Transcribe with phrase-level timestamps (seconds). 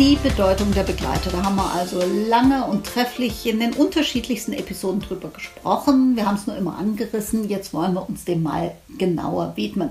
[0.00, 1.28] die Bedeutung der Begleiter.
[1.30, 6.16] Da haben wir also lange und trefflich in den unterschiedlichsten Episoden drüber gesprochen.
[6.16, 7.50] Wir haben es nur immer angerissen.
[7.50, 9.90] Jetzt wollen wir uns dem mal genauer widmen.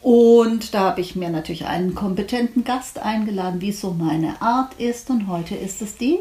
[0.00, 4.72] Und da habe ich mir natürlich einen kompetenten Gast eingeladen, wie es so meine Art
[4.78, 5.10] ist.
[5.10, 6.20] Und heute ist es die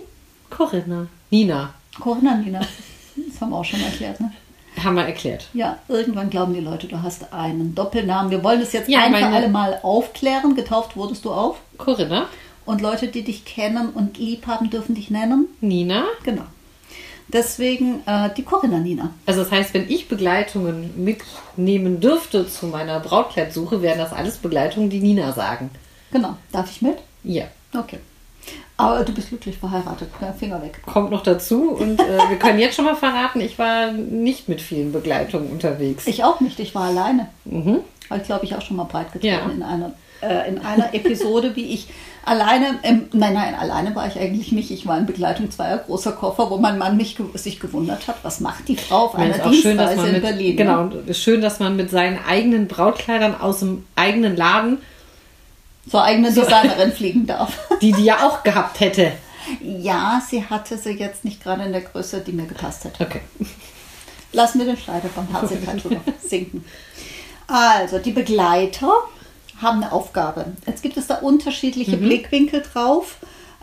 [0.49, 1.07] Corinna.
[1.31, 1.75] Nina.
[2.01, 2.59] Corinna Nina.
[2.59, 4.33] Das haben wir auch schon erklärt, ne?
[4.83, 5.47] Haben wir erklärt.
[5.53, 8.31] Ja, irgendwann glauben die Leute, du hast einen Doppelnamen.
[8.31, 10.55] Wir wollen das jetzt ja, ein für alle Mal aufklären.
[10.55, 11.61] Getauft wurdest du auf?
[11.77, 12.27] Corinna.
[12.67, 15.47] Und Leute, die dich kennen und lieb haben, dürfen dich nennen?
[15.61, 16.03] Nina.
[16.23, 16.43] Genau.
[17.29, 19.11] Deswegen äh, die Corinna Nina.
[19.25, 24.89] Also das heißt, wenn ich Begleitungen mitnehmen dürfte zu meiner Brautkleidsuche, wären das alles Begleitungen,
[24.89, 25.69] die Nina sagen.
[26.11, 26.35] Genau.
[26.51, 26.97] Darf ich mit?
[27.23, 27.45] Ja.
[27.73, 27.99] Okay.
[28.75, 30.09] Aber du bist glücklich verheiratet.
[30.37, 30.81] Finger weg.
[30.85, 31.71] Kommt noch dazu.
[31.71, 36.05] Und äh, wir können jetzt schon mal verraten, ich war nicht mit vielen Begleitungen unterwegs.
[36.05, 36.59] Ich auch nicht.
[36.59, 37.29] Ich war alleine.
[37.45, 37.79] Mhm.
[38.09, 39.49] Habe ich, glaube ich, auch schon mal breit getreten ja.
[39.49, 41.87] in einer äh, in einer Episode, wie ich
[42.27, 44.71] alleine, ähm, nein, nein, alleine war ich eigentlich nicht.
[44.71, 48.39] Ich war in Begleitung zweier großer Koffer, wo mein Mann mich, sich gewundert hat, was
[48.39, 50.49] macht die Frau auf einer Dienstreise schön, dass man in Berlin.
[50.49, 50.55] Ne?
[50.55, 54.79] Genau, schön, dass man mit seinen eigenen Brautkleidern aus dem eigenen Laden
[55.89, 57.57] zur eigenen so, Designerin fliegen darf.
[57.81, 59.13] Die die ja auch gehabt hätte.
[59.61, 63.05] Ja, sie hatte sie jetzt nicht gerade in der Größe, die mir gepasst hätte.
[63.05, 63.21] Okay.
[64.33, 66.65] Lassen wir den Schneider von Herzlichkeit drüber sinken.
[67.47, 68.91] Also, die Begleiter
[69.61, 70.45] haben eine Aufgabe.
[70.65, 72.01] Jetzt gibt es da unterschiedliche mhm.
[72.01, 73.17] Blickwinkel drauf.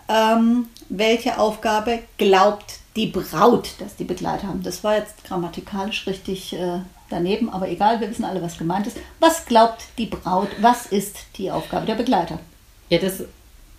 [0.09, 4.63] Ähm, welche Aufgabe glaubt die Braut, dass die Begleiter haben?
[4.63, 8.97] Das war jetzt grammatikalisch richtig äh, daneben, aber egal, wir wissen alle, was gemeint ist.
[9.21, 10.49] Was glaubt die Braut?
[10.61, 12.39] Was ist die Aufgabe der Begleiter?
[12.91, 13.25] Ja, das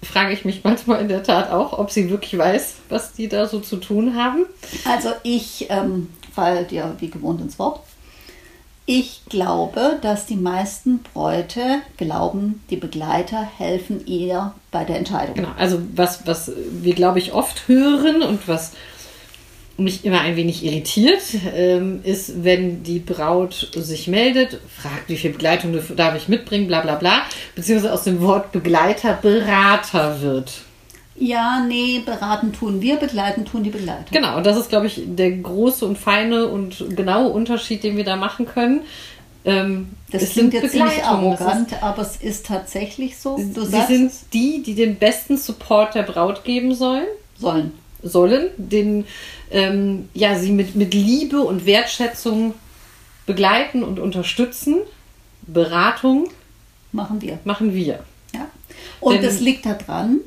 [0.01, 3.47] frage ich mich manchmal in der Tat auch, ob sie wirklich weiß, was die da
[3.47, 4.45] so zu tun haben.
[4.85, 7.81] Also ich ähm, falle dir wie gewohnt ins Wort.
[8.88, 15.34] Ich glaube, dass die meisten Bräute glauben, die Begleiter helfen ihr bei der Entscheidung.
[15.34, 18.73] Genau, also was, was wir, glaube ich, oft hören und was
[19.78, 21.22] mich immer ein wenig irritiert,
[21.56, 26.81] ähm, ist, wenn die Braut sich meldet, fragt, wie viel Begleitung darf ich mitbringen, bla
[26.81, 27.23] bla bla,
[27.56, 30.52] beziehungsweise aus dem Wort Begleiter Berater wird.
[31.17, 34.05] Ja, nee, beraten tun wir, begleiten tun die Begleiter.
[34.11, 38.03] Genau, und das ist, glaube ich, der große und feine und genaue Unterschied, den wir
[38.03, 38.81] da machen können.
[39.45, 43.37] Ähm, das klingt jetzt ziemlich arrogant, ist, aber es ist tatsächlich so.
[43.37, 47.05] Du sie sind die, die den besten Support der Braut geben sollen.
[47.37, 47.71] Sollen.
[48.01, 49.05] Sollen, den
[49.51, 52.55] ähm, ja, sie mit, mit Liebe und Wertschätzung
[53.25, 54.77] begleiten und unterstützen.
[55.47, 56.29] Beratung
[56.91, 57.39] machen wir.
[57.45, 57.99] Machen wir.
[58.33, 58.47] Ja.
[58.99, 60.19] Und Denn, das liegt daran,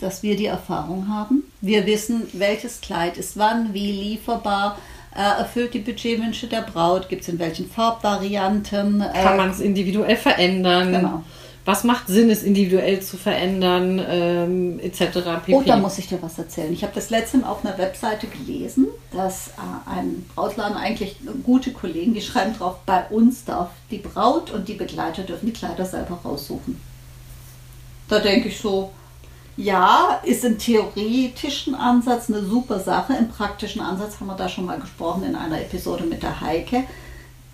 [0.00, 1.44] dass wir die Erfahrung haben.
[1.60, 4.78] Wir wissen, welches Kleid ist wann, wie lieferbar,
[5.14, 9.00] äh, erfüllt die Budgetwünsche der Braut, gibt es in welchen Farbvarianten.
[9.00, 10.92] Äh, Kann man es individuell verändern?
[10.92, 11.22] Genau.
[11.64, 15.12] Was macht Sinn, es individuell zu verändern, ähm, etc.
[15.46, 15.54] Pp.
[15.54, 16.70] Oh, da muss ich dir was erzählen.
[16.70, 21.72] Ich habe das letzte Mal auf einer Webseite gelesen, dass äh, ein Brautladen eigentlich gute
[21.72, 25.86] Kollegen, die schreiben drauf, bei uns darf die Braut und die Begleiter dürfen die Kleider
[25.86, 26.78] selber raussuchen.
[28.08, 28.90] Da denke ich so,
[29.56, 33.14] ja, ist im theoretischen Ansatz eine super Sache.
[33.14, 36.84] Im praktischen Ansatz haben wir da schon mal gesprochen in einer Episode mit der Heike.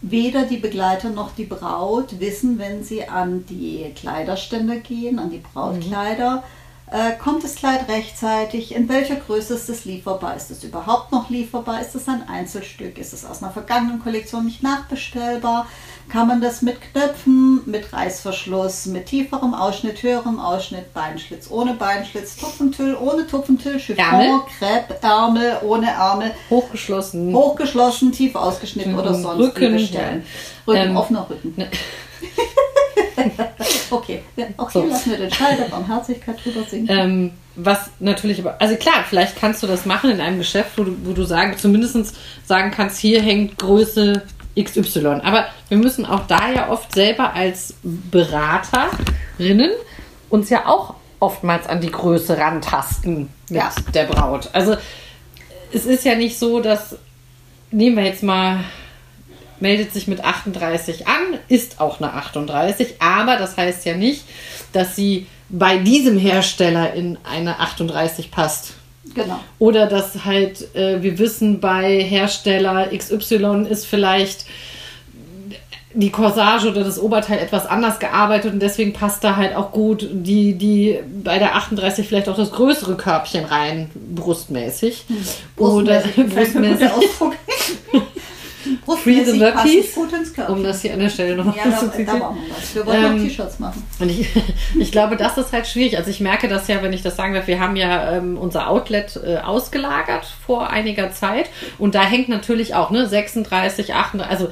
[0.03, 5.43] Weder die Begleiter noch die Braut wissen, wenn sie an die Kleiderstände gehen, an die
[5.53, 8.75] Brautkleider, mhm äh, kommt das Kleid rechtzeitig?
[8.75, 10.35] In welcher Größe ist es lieferbar?
[10.35, 11.81] Ist es überhaupt noch lieferbar?
[11.81, 12.99] Ist es ein Einzelstück?
[12.99, 15.69] Ist es aus einer vergangenen Kollektion nicht nachbestellbar?
[16.11, 22.37] Kann man das mit Knöpfen, mit Reißverschluss, mit tieferem Ausschnitt, höherem Ausschnitt, Beinschlitz, ohne Beinschlitz,
[22.37, 29.73] Tupfentüll, ohne Tupfentüll, Chiffon, Crepe, Ärmel, ohne Ärmel, hochgeschlossen, hochgeschlossen, tief ausgeschnitten oder sonst Rücken,
[29.75, 30.25] bestellen.
[30.67, 31.55] Rücken, ähm, offener Rücken.
[31.57, 31.69] Ne.
[33.91, 34.23] okay,
[34.57, 34.89] auch hier so.
[34.89, 36.87] lassen wir den Schall der Barmherzigkeit drüber singen.
[36.91, 40.85] Ähm, was natürlich aber, also klar, vielleicht kannst du das machen in einem Geschäft, wo
[40.85, 44.23] du, wo du sagen, zumindest sagen kannst, hier hängt Größe
[44.65, 45.21] XY.
[45.23, 49.71] Aber wir müssen auch da ja oft selber als Beraterinnen
[50.29, 53.73] uns ja auch oftmals an die Größe rantasten mit ja.
[53.95, 54.49] der Braut.
[54.53, 54.77] Also
[55.73, 56.97] es ist ja nicht so, dass,
[57.71, 58.65] nehmen wir jetzt mal
[59.61, 64.25] meldet sich mit 38 an, ist auch eine 38, aber das heißt ja nicht,
[64.73, 68.75] dass sie bei diesem Hersteller in eine 38 passt.
[69.15, 69.41] Genau.
[69.59, 74.47] Oder dass halt, äh, wir wissen, bei Hersteller XY ist vielleicht
[75.93, 80.09] die Corsage oder das Oberteil etwas anders gearbeitet und deswegen passt da halt auch gut
[80.13, 85.05] die, die bei der 38 vielleicht auch das größere Körbchen rein, brustmäßig.
[85.09, 85.17] Hm.
[85.57, 86.91] Oder brustmäßig.
[89.03, 89.39] Free the
[90.35, 90.55] Körbchen.
[90.55, 92.19] um das hier an der Stelle noch ja, da, zu da zitieren.
[92.19, 92.75] machen wir was.
[92.75, 93.83] Wir wollen Ähm, noch T-Shirts machen.
[93.99, 94.29] Und ich,
[94.79, 95.97] ich glaube, das ist halt schwierig.
[95.97, 98.69] Also ich merke das ja, wenn ich das sagen darf, wir haben ja ähm, unser
[98.69, 104.51] Outlet äh, ausgelagert vor einiger Zeit und da hängt natürlich auch ne 36, 38, also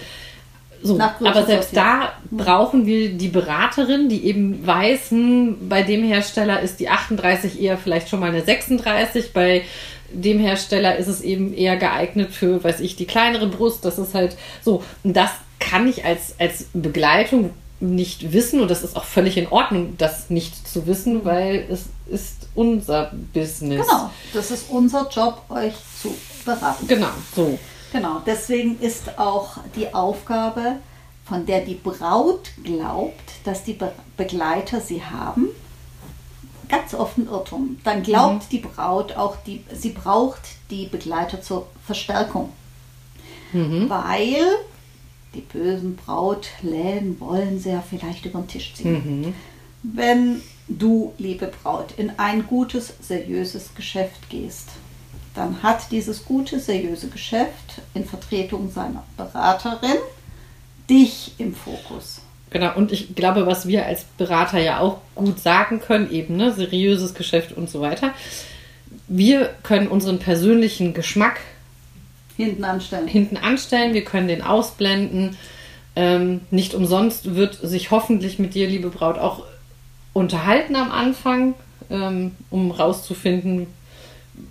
[0.82, 0.98] so.
[1.00, 6.78] Aber selbst da brauchen wir die Beraterin, die eben weiß, hm, bei dem Hersteller ist
[6.80, 9.64] die 38 eher vielleicht schon mal eine 36, bei
[10.12, 13.84] dem Hersteller ist es eben eher geeignet für, weiß ich, die kleinere Brust.
[13.84, 14.82] Das ist halt so.
[15.04, 17.50] Und das kann ich als, als Begleitung
[17.80, 21.86] nicht wissen und das ist auch völlig in Ordnung, das nicht zu wissen, weil es
[22.08, 23.86] ist unser Business.
[23.86, 26.12] Genau, das ist unser Job, euch zu
[26.44, 26.88] beraten.
[26.88, 27.58] Genau, so.
[27.92, 30.76] Genau, deswegen ist auch die Aufgabe,
[31.24, 33.14] von der die Braut glaubt,
[33.44, 35.48] dass die Be Begleiter sie haben,
[36.68, 37.78] ganz oft ein Irrtum.
[37.84, 42.52] Dann glaubt die Braut auch, die, sie braucht die Begleiter zur Verstärkung.
[43.88, 44.44] Weil
[45.34, 49.34] die bösen Brautläden wollen sie ja vielleicht über den Tisch ziehen.
[49.82, 54.68] Wenn du, liebe Braut, in ein gutes, seriöses Geschäft gehst,
[55.34, 59.98] dann hat dieses gute, seriöse Geschäft in Vertretung seiner Beraterin
[60.90, 62.20] dich im Fokus.
[62.50, 66.52] Genau, und ich glaube, was wir als Berater ja auch gut sagen können, eben, ne,
[66.52, 68.14] seriöses Geschäft und so weiter.
[69.06, 71.40] Wir können unseren persönlichen Geschmack
[72.36, 73.08] Hinten anstellen.
[73.08, 75.36] hinten anstellen, wir können den ausblenden.
[75.96, 79.44] Ähm, nicht umsonst wird sich hoffentlich mit dir, liebe Braut, auch
[80.12, 81.54] unterhalten am Anfang,
[81.90, 83.66] ähm, um rauszufinden,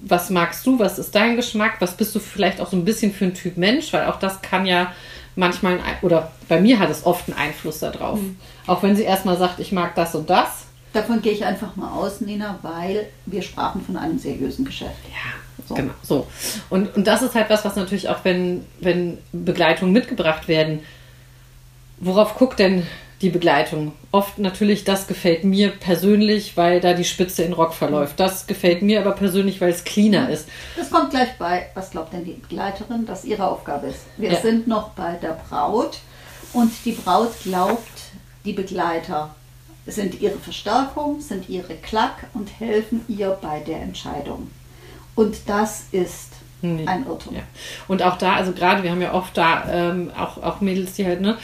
[0.01, 3.13] was magst du, was ist dein Geschmack, was bist du vielleicht auch so ein bisschen
[3.13, 4.93] für ein Typ Mensch, weil auch das kann ja
[5.37, 8.19] manchmal, oder bei mir hat es oft einen Einfluss darauf.
[8.65, 10.65] Auch wenn sie erstmal sagt, ich mag das und das.
[10.93, 14.95] Davon gehe ich einfach mal aus, Nina, weil wir sprachen von einem seriösen Geschäft.
[15.09, 15.75] Ja, So.
[15.75, 15.93] genau.
[16.01, 16.27] So.
[16.69, 20.79] Und, und das ist halt was, was natürlich auch, wenn, wenn Begleitungen mitgebracht werden,
[21.99, 22.87] worauf guckt denn
[23.21, 23.93] die Begleitung?
[24.11, 28.19] Oft natürlich, das gefällt mir persönlich, weil da die Spitze in Rock verläuft.
[28.19, 30.47] Das gefällt mir aber persönlich, weil es cleaner ist.
[30.75, 34.01] Das kommt gleich bei, was glaubt denn die Begleiterin, dass ihre Aufgabe ist.
[34.17, 34.39] Wir Ja.
[34.41, 35.97] sind noch bei der Braut
[36.53, 37.81] und die Braut glaubt,
[38.45, 39.33] die Begleiter
[39.87, 44.51] sind ihre Verstärkung, sind ihre Klack und helfen ihr bei der Entscheidung.
[45.15, 46.85] Und das ist Nee.
[46.87, 47.35] ein Irrtum.
[47.35, 47.41] Ja.
[47.87, 51.05] Und auch da, also gerade, wir haben ja oft da ähm, auch, auch Mädels, die
[51.05, 51.37] halt, ne,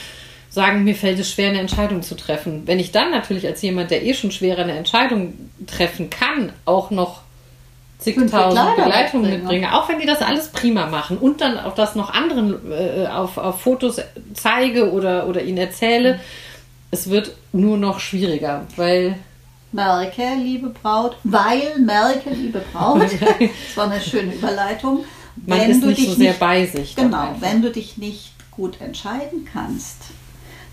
[0.54, 2.62] sagen, mir fällt es schwer, eine Entscheidung zu treffen.
[2.68, 5.34] Wenn ich dann natürlich als jemand, der eh schon schwerer eine Entscheidung
[5.66, 7.22] treffen kann, auch noch
[7.98, 12.14] zigtausend Begleitungen mitbringe, auch wenn die das alles prima machen und dann auch das noch
[12.14, 14.00] anderen äh, auf, auf Fotos
[14.36, 16.20] zeige oder, oder ihnen erzähle,
[16.92, 19.16] es wird nur noch schwieriger, weil
[19.72, 25.04] Merke, liebe Braut, weil merke, liebe Braut, das war eine schöne Überleitung.
[25.48, 26.96] man wenn ist du nicht dich so sehr nicht, bei sich.
[26.96, 29.98] Genau, wenn du dich nicht gut entscheiden kannst,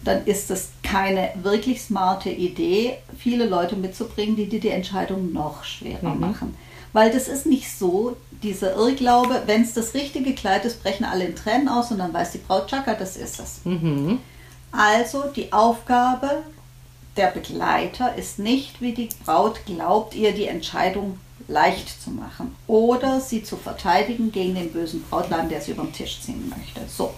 [0.05, 5.65] dann ist es keine wirklich smarte Idee, viele Leute mitzubringen, die dir die Entscheidung noch
[5.65, 6.21] schwerer Mhm.
[6.21, 6.57] machen.
[6.93, 11.25] Weil das ist nicht so, dieser Irrglaube, wenn es das richtige Kleid ist, brechen alle
[11.25, 13.61] in Tränen aus und dann weiß die Braut, Chaka, das ist es.
[13.65, 14.19] Mhm.
[14.73, 16.43] Also die Aufgabe
[17.17, 23.21] der Begleiter ist nicht, wie die Braut glaubt, ihr die Entscheidung leicht zu machen oder
[23.21, 26.81] sie zu verteidigen gegen den bösen Brautladen, der sie über den Tisch ziehen möchte.
[26.89, 27.13] So,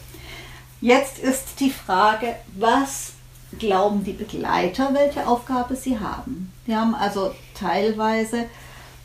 [0.82, 3.12] jetzt ist die Frage, was
[3.58, 6.52] glauben die Begleiter, welche Aufgabe sie haben?
[6.66, 8.46] Die haben also teilweise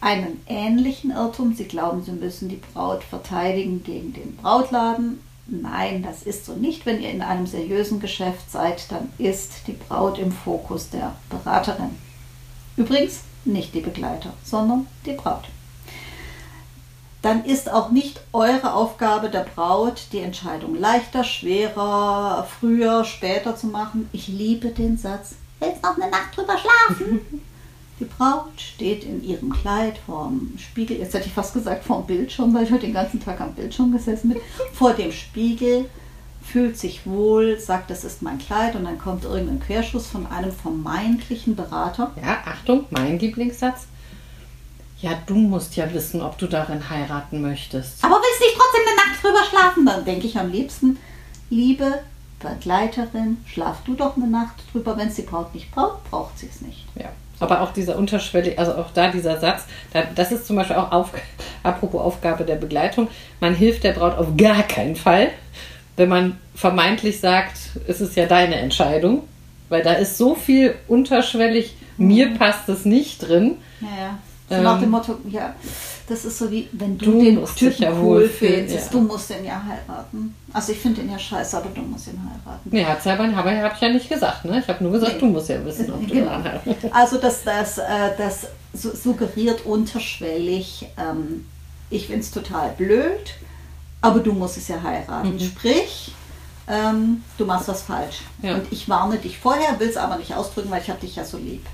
[0.02, 1.54] einen ähnlichen Irrtum.
[1.54, 5.22] Sie glauben, sie müssen die Braut verteidigen gegen den Brautladen.
[5.48, 6.86] Nein, das ist so nicht.
[6.86, 11.96] Wenn ihr in einem seriösen Geschäft seid, dann ist die Braut im Fokus der Beraterin.
[12.76, 15.46] Übrigens nicht die Begleiter, sondern die Braut.
[17.28, 23.68] Dann ist auch nicht eure Aufgabe der Braut, die Entscheidung leichter, schwerer, früher, später zu
[23.68, 24.08] machen.
[24.14, 27.20] Ich liebe den Satz, willst noch eine Nacht drüber schlafen?
[28.00, 32.54] Die Braut steht in ihrem Kleid vorm Spiegel, jetzt hätte ich fast gesagt vorm Bildschirm,
[32.54, 34.40] weil ich heute den ganzen Tag am Bildschirm gesessen bin,
[34.72, 35.90] vor dem Spiegel,
[36.42, 40.54] fühlt sich wohl, sagt, das ist mein Kleid und dann kommt irgendein Querschuss von einem
[40.54, 42.12] vermeintlichen Berater.
[42.24, 43.88] Ja, Achtung, mein Lieblingssatz.
[45.00, 48.04] Ja, du musst ja wissen, ob du darin heiraten möchtest.
[48.04, 49.86] Aber willst nicht trotzdem eine Nacht drüber schlafen?
[49.86, 50.98] Dann denke ich am liebsten,
[51.50, 52.00] liebe
[52.40, 54.98] Begleiterin, schlaf du doch eine Nacht drüber.
[54.98, 56.86] Wenn es die Braut nicht braucht, braucht sie es nicht.
[56.96, 57.10] Ja.
[57.40, 60.92] Aber auch dieser unterschwellige, also auch da dieser Satz, da, das ist zum Beispiel auch
[60.92, 61.12] auf,
[61.62, 65.30] apropos Aufgabe der Begleitung, man hilft der Braut auf gar keinen Fall,
[65.98, 69.24] wenn man vermeintlich sagt, es ist ja deine Entscheidung,
[69.70, 73.58] weil da ist so viel unterschwellig, mir passt es nicht drin.
[73.82, 74.20] Ja, ja.
[74.50, 75.54] So nach dem Motto, ja,
[76.08, 78.92] das ist so wie, wenn du, Du den Typen ja cool findest, ja.
[78.92, 80.34] du musst den ja heiraten.
[80.54, 82.70] Also ich finde den ja scheiße, aber du musst ihn heiraten.
[82.72, 84.60] Nee, hat's ja, aber habe hab ich ja nicht gesagt, ne?
[84.60, 85.20] Ich habe nur gesagt, Nee.
[85.20, 86.28] du musst ja wissen, ob du Genau.
[86.28, 86.94] daran heiratest.
[86.96, 87.84] Also das, das, äh,
[88.18, 91.46] das su- suggeriert unterschwellig, ähm,
[91.90, 93.34] ich finde es total blöd,
[94.00, 95.34] aber du musst es ja heiraten.
[95.34, 95.40] Mhm.
[95.42, 96.14] Sprich,
[96.70, 98.20] ähm, du machst was falsch.
[98.42, 98.54] Ja.
[98.56, 101.26] Und ich warne dich vorher, will es aber nicht ausdrücken, weil ich habe dich ja
[101.26, 101.66] so lieb.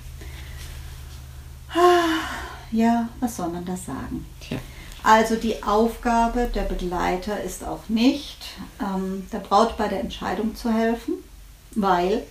[2.74, 4.26] Ja, was soll man da sagen?
[4.42, 4.58] Tja.
[5.04, 8.38] Also die Aufgabe der Begleiter ist auch nicht,
[8.82, 11.16] ähm, der Braut bei der Entscheidung zu helfen,
[11.76, 12.24] weil,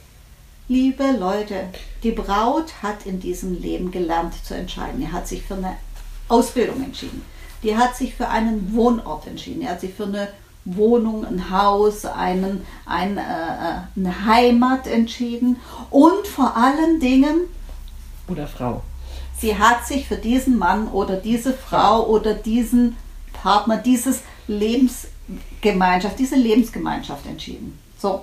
[0.68, 1.68] liebe Leute,
[2.02, 5.00] die Braut hat in diesem Leben gelernt zu entscheiden.
[5.00, 5.76] Die hat sich für eine
[6.28, 7.22] Ausbildung entschieden.
[7.62, 9.60] Die hat sich für einen Wohnort entschieden.
[9.60, 10.28] Die hat sich für eine
[10.64, 15.60] Wohnung, ein Haus, einen, ein, äh, äh, eine Heimat entschieden.
[15.90, 17.42] Und vor allen Dingen
[18.28, 18.82] Oder Frau.
[19.42, 22.96] Sie hat sich für diesen Mann oder diese Frau oder diesen
[23.32, 27.76] Partner, dieses Lebensgemeinschaft, diese Lebensgemeinschaft entschieden.
[27.98, 28.22] So,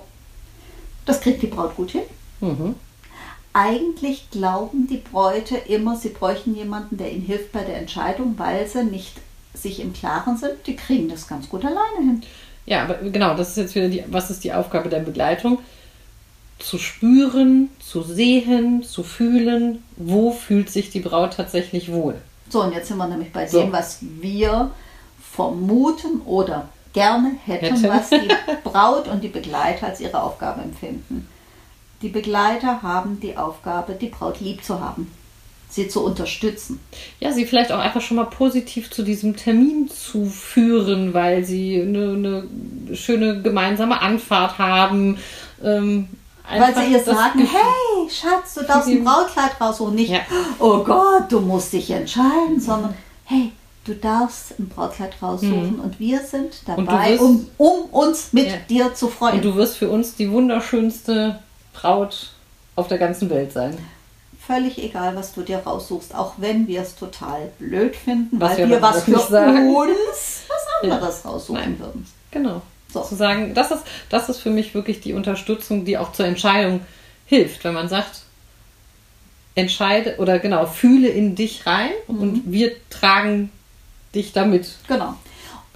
[1.04, 2.04] das kriegt die Braut gut hin.
[2.40, 2.74] Mhm.
[3.52, 8.66] Eigentlich glauben die Bräute immer, sie bräuchten jemanden, der ihnen hilft bei der Entscheidung, weil
[8.66, 9.18] sie nicht
[9.52, 10.54] sich im Klaren sind.
[10.66, 12.22] Die kriegen das ganz gut alleine hin.
[12.64, 15.58] Ja, aber genau, das ist jetzt wieder die, was ist die Aufgabe der Begleitung?
[16.60, 22.14] Zu spüren, zu sehen, zu fühlen, wo fühlt sich die Braut tatsächlich wohl.
[22.48, 23.60] So, und jetzt sind wir nämlich bei So.
[23.62, 24.70] dem, was wir
[25.34, 27.88] vermuten oder gerne hätten, Hätten.
[27.88, 28.28] was die
[28.64, 31.28] Braut und die Begleiter als ihre Aufgabe empfinden.
[32.02, 35.10] Die Begleiter haben die Aufgabe, die Braut lieb zu haben,
[35.68, 36.80] sie zu unterstützen.
[37.20, 41.80] Ja, sie vielleicht auch einfach schon mal positiv zu diesem Termin zu führen, weil sie
[41.80, 42.12] eine,
[42.88, 45.18] eine schöne gemeinsame Anfahrt haben.
[45.62, 46.08] Ähm,
[46.58, 49.94] Weil sie ihr sagen, hey Schatz, du darfst ein Brautkleid raussuchen.
[49.94, 50.20] Nicht, Ja.
[50.58, 53.52] oh Gott, du musst dich entscheiden, sondern hey,
[53.84, 56.86] du darfst ein Brautkleid raussuchen und wir sind Mhm.
[56.86, 58.56] Dabei, wirst- um, um uns mit Ja.
[58.68, 59.36] dir zu freuen.
[59.36, 61.38] Und du wirst für uns die wunderschönste
[61.72, 62.30] Braut
[62.76, 63.76] auf der ganzen Welt sein.
[64.46, 68.58] Völlig egal, was du dir raussuchst, auch wenn wir es total blöd finden, Was weil
[68.58, 69.76] wir wir was für sagen.
[69.76, 71.78] uns was anderes raussuchen Nein.
[71.78, 72.06] würden.
[72.32, 72.60] Genau.
[72.92, 73.02] So.
[73.02, 76.80] Zu sagen, das ist, das ist für mich wirklich die Unterstützung, die auch zur Entscheidung
[77.26, 77.64] hilft.
[77.64, 78.22] Wenn man sagt,
[79.54, 82.20] entscheide oder genau, fühle in dich rein Mhm.
[82.20, 83.50] und wir tragen
[84.14, 84.70] dich damit.
[84.88, 85.14] Genau.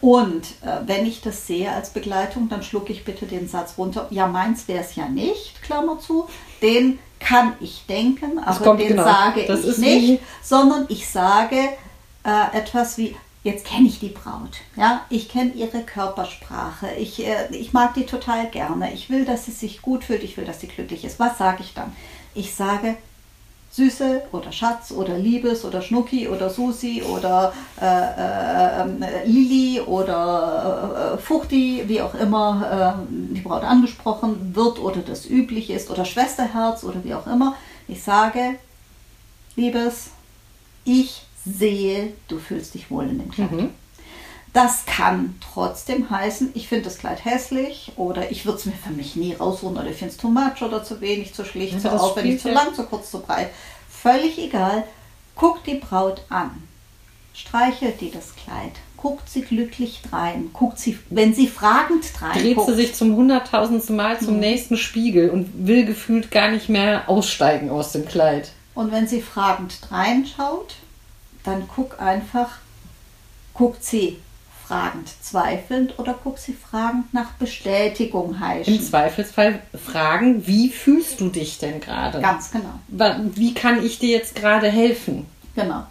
[0.01, 4.07] Und äh, wenn ich das sehe als Begleitung, dann schlucke ich bitte den Satz runter.
[4.11, 6.29] Ja, meins wäre es ja nicht, Klammer zu.
[6.61, 9.05] Den kann ich denken, aber den genau.
[9.05, 11.57] sage Das ich nicht, sondern ich sage
[12.25, 17.55] äh, etwas wie, jetzt kenne ich die Braut, ja, ich kenne ihre Körpersprache, ich, äh,
[17.55, 20.61] ich mag die total gerne, ich will, dass sie sich gut fühlt, ich will, dass
[20.61, 21.21] sie glücklich ist.
[21.21, 21.95] Was sage ich dann?
[22.35, 22.97] Ich sage,
[23.71, 31.19] Süße oder Schatz oder Liebes oder Schnucki oder Susi oder äh, äh, Lili oder äh,
[31.19, 36.85] Fuchti, wie auch immer äh, die Braut angesprochen wird oder das üblich ist oder Schwesterherz
[36.85, 37.57] oder wie auch immer.
[37.89, 38.55] Ich sage,
[39.57, 40.11] Liebes,
[40.85, 43.53] ich sehe, du fühlst dich wohl in dem Kleid.
[43.53, 43.71] Mhm.
[44.53, 48.93] Das kann trotzdem heißen, ich finde das Kleid hässlich oder ich würde es mir für
[48.93, 51.81] mich nie raussuchen oder ich finde es too much oder zu wenig, zu schlicht, Ja,
[51.81, 53.51] zu aufwendig, zu lang, zu kurz, zu breit.
[53.91, 54.85] Völlig egal.
[55.35, 56.51] Guckt die Braut an.
[57.35, 58.73] Streichelt die das Kleid.
[58.97, 60.51] Guckt sie glücklich drein.
[60.53, 62.69] Guckt sie, wenn sie fragend drein Dreht guckt.
[62.71, 64.25] sie sich zum hunderttausendsten Mal Mhm.
[64.25, 68.53] zum nächsten Spiegel und will gefühlt gar nicht mehr aussteigen aus dem Kleid.
[68.75, 70.77] Und wenn sie fragend reinschaut,
[71.45, 72.59] dann guck einfach,
[73.53, 74.19] guckt sie
[74.67, 78.77] fragend zweifelnd oder guckt sie fragend nach Bestätigung heischen.
[78.77, 82.21] Im Zweifelsfall fragen, wie fühlst du dich denn gerade?
[82.21, 82.81] Ganz genau.
[82.89, 85.27] Wie kann ich dir jetzt gerade helfen?
[85.55, 85.87] Genau.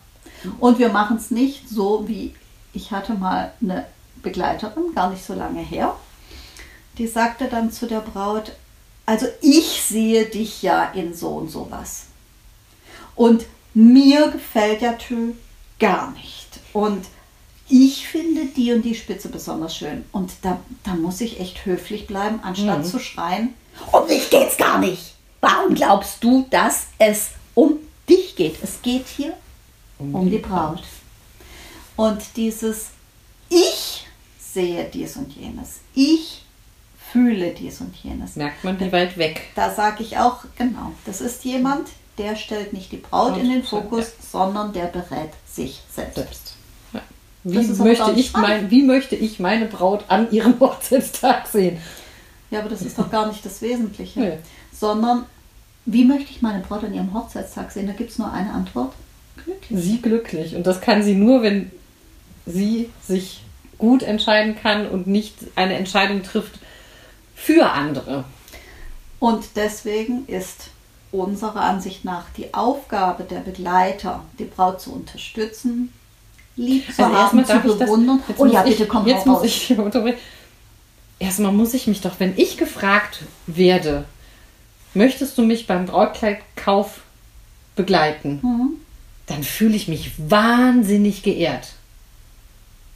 [0.60, 2.34] Und wir machen es nicht so wie
[2.74, 3.86] ich hatte mal eine
[4.22, 5.96] Begleiterin, gar nicht so lange her,
[6.98, 8.54] die sagte dann zu der Braut,
[9.06, 12.06] also ich sehe dich ja in so und so was.
[13.16, 15.34] Und mir gefällt der Tö
[15.84, 16.48] gar nicht.
[16.74, 17.06] Und
[17.70, 20.04] ich finde die und die Spitze besonders schön.
[20.12, 22.84] Und da, da muss ich echt höflich bleiben, anstatt Mhm.
[22.86, 23.54] zu schreien,
[23.92, 25.14] um dich geht's gar nicht.
[25.42, 27.78] Warum glaubst du, dass es um
[28.10, 28.58] dich geht?
[28.64, 29.34] Es geht hier
[30.00, 30.84] um die Braut.
[31.96, 32.88] Und dieses
[33.50, 34.06] Ich
[34.40, 35.80] sehe dies und jenes.
[35.94, 36.44] Ich
[37.12, 38.36] fühle dies und jenes.
[38.36, 39.50] Merkt man, wie weit weg.
[39.56, 43.64] Da sage ich auch, genau, das ist jemand, der stellt nicht die Braut in den
[43.64, 46.16] Fokus, sondern der berät sich selbst.
[46.16, 46.56] Selbst.
[46.94, 47.02] Ja.
[47.44, 51.78] Wie möchte, ich mein, wie möchte ich meine Braut an ihrem Hochzeitstag sehen?
[52.52, 54.20] Ja, aber das ist doch gar nicht das Wesentliche.
[54.20, 54.38] Nee.
[54.72, 55.26] Sondern,
[55.86, 57.88] wie möchte ich meine Braut an ihrem Hochzeitstag sehen?
[57.88, 58.94] Da gibt es nur eine Antwort.
[59.44, 59.84] Glücklich.
[59.84, 60.56] Sie glücklich.
[60.56, 61.72] Und das kann sie nur, wenn
[62.46, 63.42] sie sich
[63.80, 66.60] gut entscheiden kann und nicht eine Entscheidung trifft
[67.36, 68.24] für andere.
[69.20, 70.70] Und deswegen ist
[71.14, 75.94] unserer Ansicht nach die Aufgabe der Begleiter, die Braut zu unterstützen,
[76.56, 77.80] lieb zu Also haben, zu das.
[77.80, 78.24] bewundern.
[78.28, 79.76] Jetzt oh muss ja, ich, bitte komm Jetzt muss ich.
[81.20, 84.06] Erstmal muss ich mich doch, wenn ich gefragt werde,
[84.94, 87.02] möchtest du mich beim Brautkleidkauf
[87.76, 88.70] begleiten, Mhm.
[89.28, 91.70] dann fühle ich mich wahnsinnig geehrt.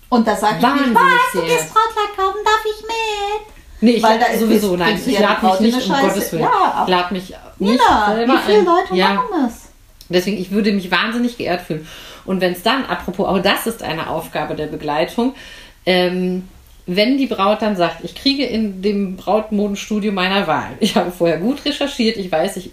[0.09, 3.46] Und da sage ich nicht, Wahnsinnig was, du gehst Brautkleid kaufen, darf ich mit?
[3.79, 5.95] Nee, ich Weil da ist- sowieso, nein, ich lade mich nicht, um.
[6.01, 6.43] Gottes Willen.
[6.43, 8.65] Ja, Ich lade mich nicht Nina, selber wie viele ein.
[8.65, 9.13] Leute ja.
[9.13, 9.69] machen das?
[10.09, 11.87] Deswegen, ich würde mich wahnsinnig geehrt fühlen.
[12.25, 15.33] Und wenn es dann, apropos, auch das ist eine Aufgabe der Begleitung,
[15.85, 16.47] ähm,
[16.85, 21.37] wenn die Braut dann sagt, ich kriege in dem Brautmodenstudio meiner Wahl, ich habe vorher
[21.37, 22.71] gut recherchiert, ich weiß, ich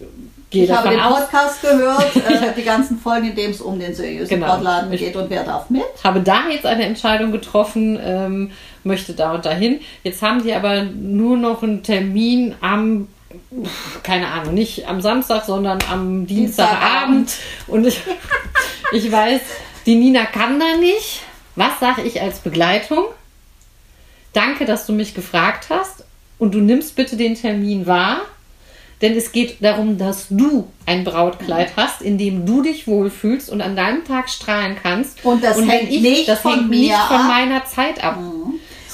[0.51, 3.61] gehe Ich habe davon den aus, Podcast gehört, äh, die ganzen Folgen, in denen es
[3.61, 4.47] um den seriösen Genau.
[4.55, 5.83] Brautladen Ich- geht und wer darf mit.
[6.05, 8.51] habe da jetzt eine Entscheidung getroffen, ähm,
[8.85, 9.81] möchte da und dahin.
[10.03, 13.09] Jetzt haben die aber nur noch einen Termin am,
[14.03, 17.35] keine Ahnung, nicht am Samstag, sondern am Dienstagabend.
[17.67, 18.01] Und ich,
[18.93, 19.41] ich weiß,
[19.87, 21.23] die Nina kann da nicht.
[21.57, 23.05] Was sage ich als Begleitung?
[24.33, 26.05] Danke, dass du mich gefragt hast
[26.39, 28.23] und du nimmst bitte den Termin wahr.
[29.03, 33.61] Denn es geht darum, dass du ein Brautkleid hast, in dem du dich wohlfühlst und
[33.61, 35.25] an deinem Tag strahlen kannst.
[35.25, 37.23] Und das wenn hängt nicht das von hängt mir nicht von ab.
[37.23, 37.29] Mhm.
[37.29, 38.19] meiner Zeit ab.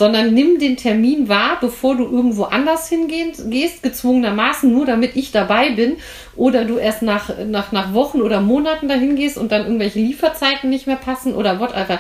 [0.01, 5.31] Sondern nimm den Termin wahr, bevor du irgendwo anders hingehst, gehst, gezwungenermaßen, nur damit ich
[5.31, 5.99] dabei bin.
[6.37, 10.71] Oder du erst nach, nach, nach Wochen oder Monaten dahin gehst und dann irgendwelche Lieferzeiten
[10.71, 11.99] nicht mehr passen oder whatever.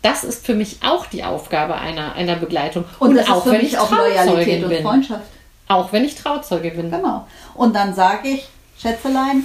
[0.00, 2.84] Das ist für mich auch die Aufgabe einer, einer Begleitung.
[3.00, 4.82] Und, das auch ist für wenn mich ich auch Loyalität und bin.
[4.84, 5.26] Freundschaft.
[5.66, 6.88] Auch wenn ich Trauzeuge bin.
[6.88, 7.26] Genau.
[7.54, 8.48] Und dann sage ich,
[8.80, 9.42] Schätzelein,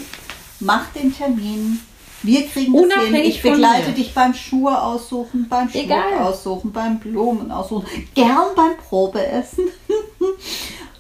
[0.60, 1.80] mach den Termin.
[2.26, 3.16] Wir kriegen das hin.
[3.16, 6.20] Ich begleite dich beim Schuhe aussuchen, beim Schmuck Egal.
[6.22, 9.66] aussuchen, beim Blumen aussuchen, gern beim Probeessen.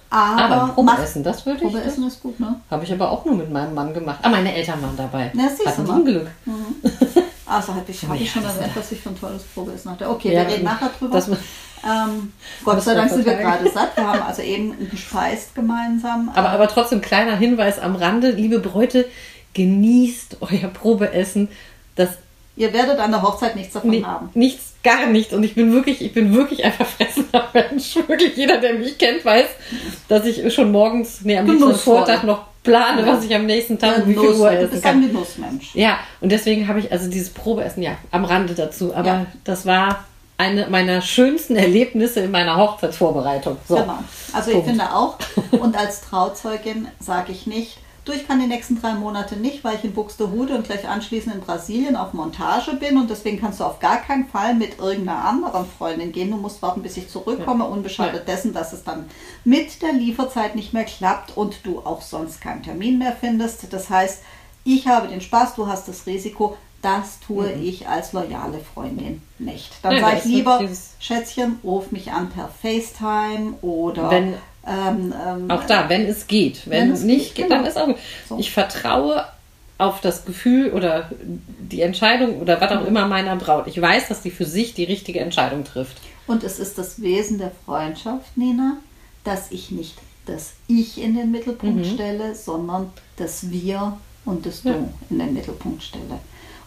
[0.09, 1.71] Aber, Aber Probeessen, das würde ich.
[1.71, 2.61] Probeessen ist gut, ne?
[2.69, 4.19] Habe ich aber auch nur mit meinem Mann gemacht.
[4.21, 5.31] Ah, meine Eltern waren dabei.
[5.33, 5.95] Na, siehst du mal.
[5.97, 6.27] ein Glück.
[7.45, 9.91] Also habe ich, hab Ja, ich schon das- erwähnt, was ich für ein tolles Probeessen
[9.91, 10.09] hatte.
[10.09, 11.15] Okay, Ja, wir reden nachher drüber.
[11.15, 12.31] das- ähm,
[12.63, 13.97] Gott Das sei Dank sind wir gerade satt.
[13.97, 16.31] Wir haben also eben gespeist gemeinsam.
[16.33, 19.05] Aber, aber trotzdem kleiner Hinweis am Rande, liebe Bräute,
[19.55, 21.49] genießt euer Probeessen.
[21.95, 22.09] Das
[22.57, 24.29] Ihr werdet an der Hochzeit nichts davon ni- haben.
[24.33, 25.33] nichts, gar nichts.
[25.33, 27.97] Und ich bin wirklich, ich bin wirklich ein verfressener Mensch.
[28.07, 29.47] Wirklich jeder, der mich kennt, weiß,
[30.07, 31.97] dass ich schon morgens, nee, am Genussvoll.
[31.97, 34.83] Vortag noch plane, was ich am nächsten Tag um wie viel Uhr du essen bist
[34.83, 35.01] kann.
[35.03, 35.75] ein Genussmensch.
[35.75, 38.95] Ja, und deswegen habe ich also dieses Probeessen, ja, am Rande dazu.
[38.95, 39.25] Aber Ja.
[39.43, 40.05] das war
[40.37, 43.57] eine meiner schönsten Erlebnisse in meiner Hochzeitsvorbereitung.
[43.67, 43.75] So.
[43.75, 43.99] Genau.
[44.31, 44.69] Also ich Punkt.
[44.69, 45.17] finde auch,
[45.51, 49.75] und als Trauzeugin sage ich nicht, du, ich kann die nächsten drei Monate nicht, weil
[49.75, 53.63] ich in Buxtehude und gleich anschließend in Brasilien auf Montage bin und deswegen kannst du
[53.65, 56.31] auf gar keinen Fall mit irgendeiner anderen Freundin gehen.
[56.31, 58.33] Du musst warten, bis ich zurückkomme, unbeschadet Ja.
[58.35, 59.05] dessen, dass es dann
[59.43, 63.71] mit der Lieferzeit nicht mehr klappt und du auch sonst keinen Termin mehr findest.
[63.73, 64.21] Das heißt,
[64.63, 66.57] ich habe den Spaß, du hast das Risiko.
[66.81, 69.71] Das tue ich als loyale Freundin nicht.
[69.81, 70.01] Dann Mhm.
[70.01, 70.61] Nein, sage ich lieber,
[70.99, 74.35] Schätzchen, ruf mich an per FaceTime oder Wenn-
[74.67, 76.61] ähm, ähm, Auch da, wenn es geht.
[76.69, 77.57] Wenn, Wenn es nicht geht, geht, genau.
[77.61, 77.97] dann ist auch gut.
[78.29, 78.37] So.
[78.39, 79.23] Ich vertraue
[79.77, 82.87] auf das Gefühl oder die Entscheidung oder was auch Mhm.
[82.87, 83.67] immer meiner Braut.
[83.67, 85.97] Ich weiß, dass die für sich die richtige Entscheidung trifft.
[86.27, 88.77] Und es ist das Wesen der Freundschaft, Nina,
[89.23, 94.69] dass ich nicht das Ich in den Mittelpunkt stelle, sondern das Wir und das Du
[94.69, 94.75] Ja.
[95.09, 96.19] in den Mittelpunkt stelle.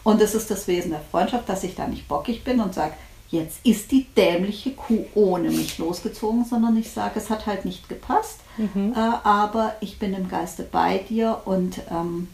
[0.05, 2.93] Und es ist das Wesen der Freundschaft, dass ich da nicht bockig bin und sage,
[3.31, 7.89] jetzt ist die dämliche Kuh ohne mich losgezogen, sondern ich sage, es hat halt nicht
[7.89, 8.93] gepasst, Mhm.
[8.97, 12.29] äh, aber ich bin im Geiste bei dir und ähm,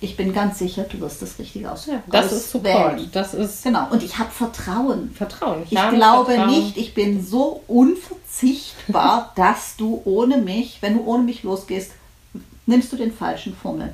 [0.00, 2.50] ich bin ganz sicher, du wirst das Richtige aus Das ist.
[2.50, 3.00] Support.
[3.12, 5.10] Das ist Genau, und ich habe Vertrauen.
[5.14, 5.62] Vertrauen.
[5.68, 6.50] Ich habe glaube Vertrauen.
[6.50, 11.92] nicht, ich bin so unverzichtbar, dass du ohne mich, wenn du ohne mich losgehst,
[12.66, 13.92] nimmst du den falschen Fummel.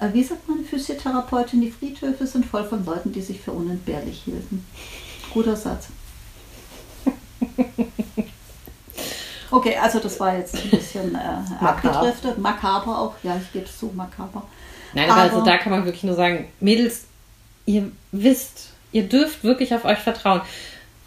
[0.00, 4.22] Äh, Wie sagt meine Physiotherapeutin, die Friedhöfe sind voll von Leuten, die sich für unentbehrlich
[4.24, 4.64] hielten.
[5.32, 5.88] Guter Satz.
[9.50, 11.18] Okay, also das war jetzt ein bisschen äh,
[11.60, 11.68] Makaber.
[11.68, 12.38] abgedriftet.
[12.38, 14.42] Makaber auch, ja, ich gebe es zu, makaber.
[14.92, 17.06] Nein, aber, Aber- also da kann man wirklich nur sagen, Mädels,
[17.64, 20.42] ihr wisst, ihr dürft wirklich auf euch vertrauen.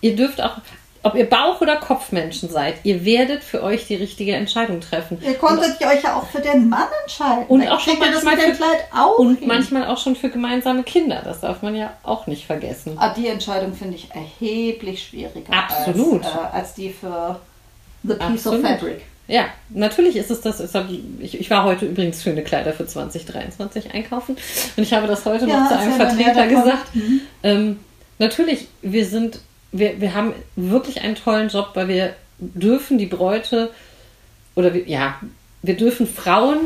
[0.02, 0.58] Ihr dürft auch,
[1.04, 5.18] ob ihr Bauch- oder Kopfmenschen seid, ihr werdet für euch die richtige Entscheidung treffen.
[5.26, 7.46] Ihr konntet euch ja auch für den Mann entscheiden.
[7.48, 9.48] Und auch schon manchmal mit dem für- Kleid auch Und hin.
[9.48, 11.22] manchmal auch schon für gemeinsame Kinder.
[11.24, 12.94] Das darf man ja auch nicht vergessen.
[12.98, 16.24] Ah, die Entscheidung finde ich erheblich schwieriger Absolut.
[16.26, 17.40] Als, äh, als die für
[18.04, 18.60] The Piece Absolut.
[18.64, 19.02] of Fabric.
[19.28, 20.60] Ja, natürlich ist es das.
[21.20, 24.36] Ich, ich war heute übrigens schöne Kleider für 2023 einkaufen.
[24.76, 26.88] Und ich habe das heute Ja, noch zu einem Vertreter gesagt.
[27.42, 27.80] Ähm,
[28.20, 29.40] natürlich, wir sind,
[29.72, 33.72] wir, wir haben wirklich einen tollen Job, weil wir dürfen die Bräute
[34.56, 35.16] oder wir, ja,
[35.62, 36.58] wir dürfen Frauen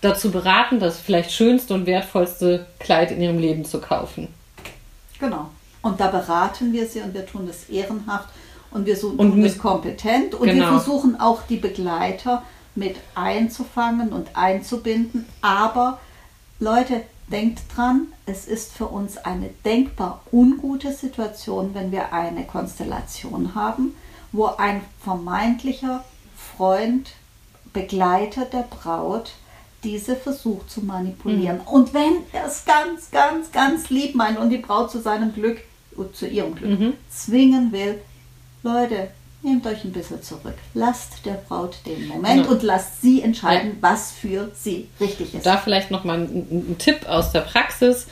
[0.00, 4.28] dazu beraten, das vielleicht schönste und wertvollste Kleid in ihrem Leben zu kaufen.
[5.18, 5.50] Genau.
[5.82, 8.28] Und da beraten wir sie und wir tun das ehrenhaft
[8.70, 10.60] und wir Und mit- das kompetent und Genau.
[10.72, 12.42] wir versuchen auch die Begleiter
[12.74, 15.26] mit einzufangen und einzubinden.
[15.40, 16.00] Aber
[16.58, 23.54] Leute, denkt dran, es ist für uns eine denkbar ungute Situation, wenn wir eine Konstellation
[23.54, 23.94] haben,
[24.32, 26.04] wo ein vermeintlicher
[26.56, 27.12] Freund,
[27.72, 29.32] Begleiter der Braut
[29.82, 31.60] diese versucht zu manipulieren.
[31.60, 35.58] Und wenn er es ganz, ganz, ganz lieb meint und die Braut zu seinem Glück,
[36.12, 38.00] zu ihrem Glück, zwingen will,
[38.62, 39.10] Leute,
[39.44, 40.54] nehmt euch ein bisschen zurück.
[40.72, 42.50] Lasst der Braut den Moment Ja.
[42.50, 45.46] und lasst sie entscheiden, was für sie richtig ist.
[45.46, 48.06] Da vielleicht nochmal ein, ein, Tipp aus der Praxis.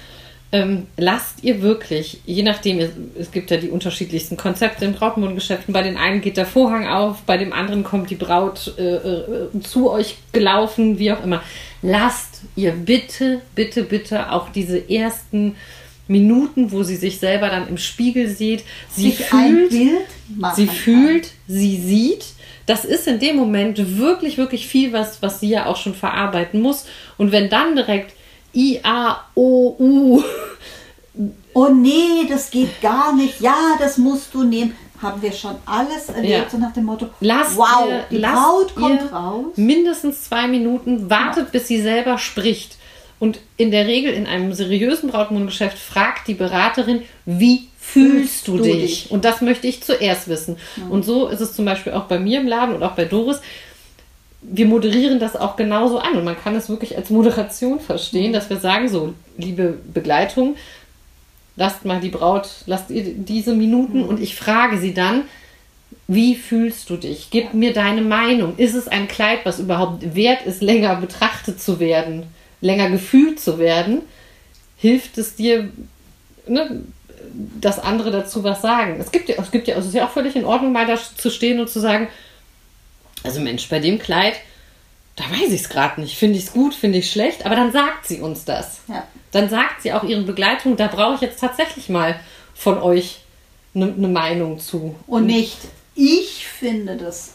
[0.55, 5.73] Ähm, lasst ihr wirklich, je nachdem, es, es gibt ja die unterschiedlichsten Konzepte in Brautmodengeschäften.
[5.73, 9.61] Bei den einen geht der Vorhang auf, bei dem anderen kommt die Braut äh, äh,
[9.62, 11.42] zu euch gelaufen, wie auch immer.
[11.81, 15.57] Lasst ihr bitte, bitte, bitte auch diese ersten
[16.09, 20.75] Minuten, wo sie sich selber dann im Spiegel sieht, sie Sich fühlt, sie kann.
[20.77, 22.25] fühlt, sie sieht.
[22.67, 26.61] Das ist in dem Moment wirklich, wirklich viel, was, was sie ja auch schon verarbeiten
[26.61, 26.87] muss.
[27.19, 28.15] Und wenn dann direkt
[28.55, 30.23] I, A, O, U,
[31.55, 33.41] Oh nee, das geht gar nicht.
[33.41, 34.75] Ja, das musst du nehmen.
[35.03, 36.49] Haben wir schon alles erlebt, Ja.
[36.49, 39.47] so nach dem Motto, lasst wow, ihr, die Braut kommt raus.
[39.57, 42.77] mindestens zwei Minuten, wartet, bis sie selber spricht.
[43.22, 48.64] Und in der Regel in einem seriösen Brautmodengeschäft fragt die Beraterin, wie fühlst du, du
[48.64, 49.04] dich?
[49.04, 49.11] dich?
[49.12, 50.56] Und das möchte ich zuerst wissen.
[50.90, 53.40] Und so ist es zum Beispiel auch bei mir im Laden und auch bei Doris.
[54.42, 58.50] Wir moderieren das auch genauso an und man kann es wirklich als Moderation verstehen, dass
[58.50, 60.56] wir sagen, so, liebe Begleitung,
[61.54, 65.26] lasst mal die Braut, lasst ihr diese Minuten und ich frage sie dann,
[66.08, 67.28] wie fühlst du dich?
[67.30, 68.56] Gib mir deine Meinung.
[68.56, 72.26] Ist es ein Kleid, was überhaupt wert ist, länger betrachtet zu werden,
[72.62, 74.01] länger gefühlt zu werden?
[74.79, 75.70] Hilft es dir,
[76.46, 76.83] ne,
[77.61, 78.96] dass andere dazu was sagen?
[78.98, 80.96] Es gibt ja, es gibt ja, es ist ja auch völlig in Ordnung, mal da
[80.96, 82.09] zu stehen und zu sagen,
[83.22, 84.35] also Mensch, bei dem Kleid,
[85.16, 86.16] da weiß ich es gerade nicht.
[86.16, 88.81] Finde ich es gut, finde ich schlecht, aber dann sagt sie uns das.
[88.88, 89.07] Ja.
[89.31, 92.18] Dann sagt sie auch ihren Begleitung, da brauche ich jetzt tatsächlich mal
[92.55, 93.20] von euch
[93.75, 94.96] eine ne Meinung zu.
[95.07, 95.59] Und nicht,
[95.94, 97.33] ich finde das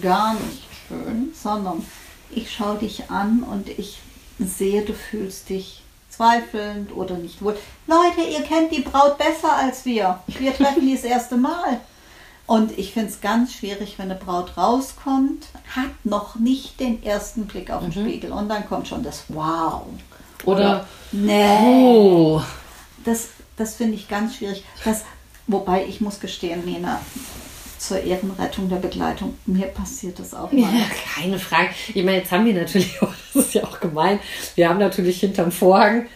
[0.00, 1.84] gar nicht schön, sondern
[2.30, 3.98] ich schaue dich an und ich
[4.38, 7.56] sehe, du fühlst dich zweifelnd oder nicht wohl.
[7.86, 10.20] Leute, ihr kennt die Braut besser als wir.
[10.26, 11.80] Wir treffen die das erste Mal.
[12.46, 17.46] Und ich finde es ganz schwierig, wenn eine Braut rauskommt, hat noch nicht den ersten
[17.46, 19.82] Blick auf den Spiegel und dann kommt schon das Wow.
[20.44, 21.58] Oder, nee.
[21.60, 22.40] oh,
[23.04, 24.64] Das, das finde ich ganz schwierig.
[24.84, 25.02] Das,
[25.48, 27.00] wobei ich muss gestehen, Nina,
[27.78, 30.60] zur Ehrenrettung der Begleitung, mir passiert das auch mal.
[30.60, 31.70] Ja, keine Frage.
[31.88, 34.18] Ich meine, jetzt haben wir natürlich auch, das ist ja auch gemein,
[34.54, 36.06] wir haben natürlich hinterm Vorhang,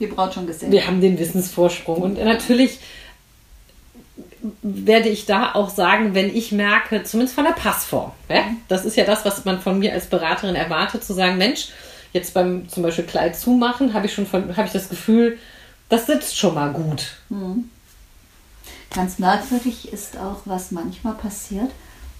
[0.00, 0.72] Die Braut schon gesehen.
[0.72, 2.78] wir haben den Wissensvorsprung und natürlich
[4.62, 8.44] werde ich da auch sagen, wenn ich merke, zumindest von der Passform, ja?
[8.68, 11.68] das ist ja das, was man von mir als Beraterin erwartet, zu sagen, Mensch,
[12.12, 15.38] jetzt beim zum Beispiel Kleid zumachen, habe ich schon von, habe ich das Gefühl,
[15.88, 17.14] das sitzt schon mal gut.
[18.92, 21.70] Ganz merkwürdig ist auch, was manchmal passiert,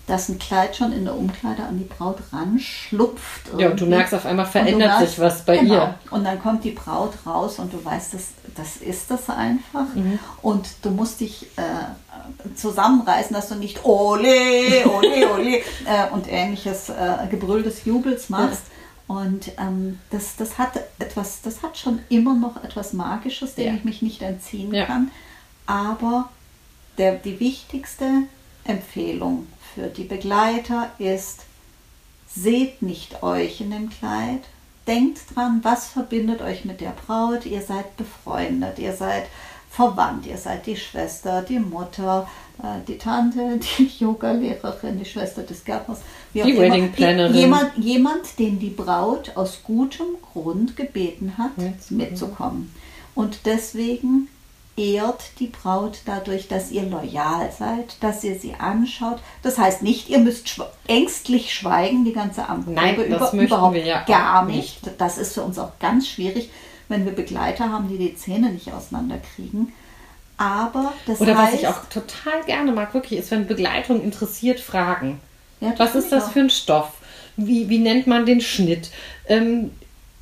[0.07, 3.46] dass ein Kleid schon in der Umkleide an die Braut ranschlupft.
[3.48, 3.85] Ja, und du irgendwie.
[3.87, 5.74] merkst auf einmal verändert merkst- sich was bei genau.
[5.74, 5.94] ihr.
[6.11, 9.87] Und dann kommt die Braut raus und du weißt, das, das ist das einfach.
[9.94, 10.18] Mhm.
[10.42, 15.62] Und du musst dich äh, zusammenreißen, dass du nicht ole, ole, ole äh,
[16.12, 18.62] und ähnliches äh, Gebrüll des Jubels machst.
[19.07, 23.74] Und ähm, das, das hat etwas, das hat schon immer noch etwas Magisches, dem Ja.
[23.74, 24.87] ich mich nicht entziehen Ja.
[24.87, 25.11] kann.
[25.66, 26.29] Aber
[26.98, 28.24] der, die wichtigste
[28.64, 31.44] Empfehlung für die Begleiter ist,
[32.28, 34.42] seht nicht euch in dem Kleid.
[34.87, 37.46] Denkt dran, was verbindet euch mit der Braut.
[37.46, 39.24] Ihr seid befreundet, ihr seid
[39.70, 42.28] verwandt, ihr seid die Schwester, die Mutter,
[42.62, 46.00] äh, die Tante, die Yoga-Lehrerin, die Schwester des Gärtners.
[46.33, 46.62] wie auch Die immer.
[46.62, 47.35] Wedding-Plannerin.
[47.35, 51.52] Jemand, jemand, den die Braut aus gutem Grund gebeten hat,
[51.90, 52.72] mitzukommen.
[53.14, 54.28] Und deswegen
[54.76, 59.18] ehrt die Braut dadurch, dass ihr loyal seid, dass ihr sie anschaut.
[59.42, 62.48] Das heißt nicht, ihr müsst schw ängstlich schweigen die ganze
[63.08, 64.84] das über, überhaupt wir ja gar nicht.
[64.84, 65.00] nicht.
[65.00, 66.50] Das ist für uns auch ganz schwierig,
[66.88, 69.72] wenn wir Begleiter haben, die die Zähne nicht auseinanderkriegen.
[70.37, 74.58] Aber das Oder heißt, was ich auch total gerne mag, wirklich, ist, wenn Begleitung interessiert,
[74.60, 75.20] fragen.
[75.60, 76.32] Ja, Was ist das auch.
[76.32, 76.90] für ein Stoff?
[77.37, 78.90] Wie, wie nennt man den Schnitt?
[79.28, 79.70] Ähm,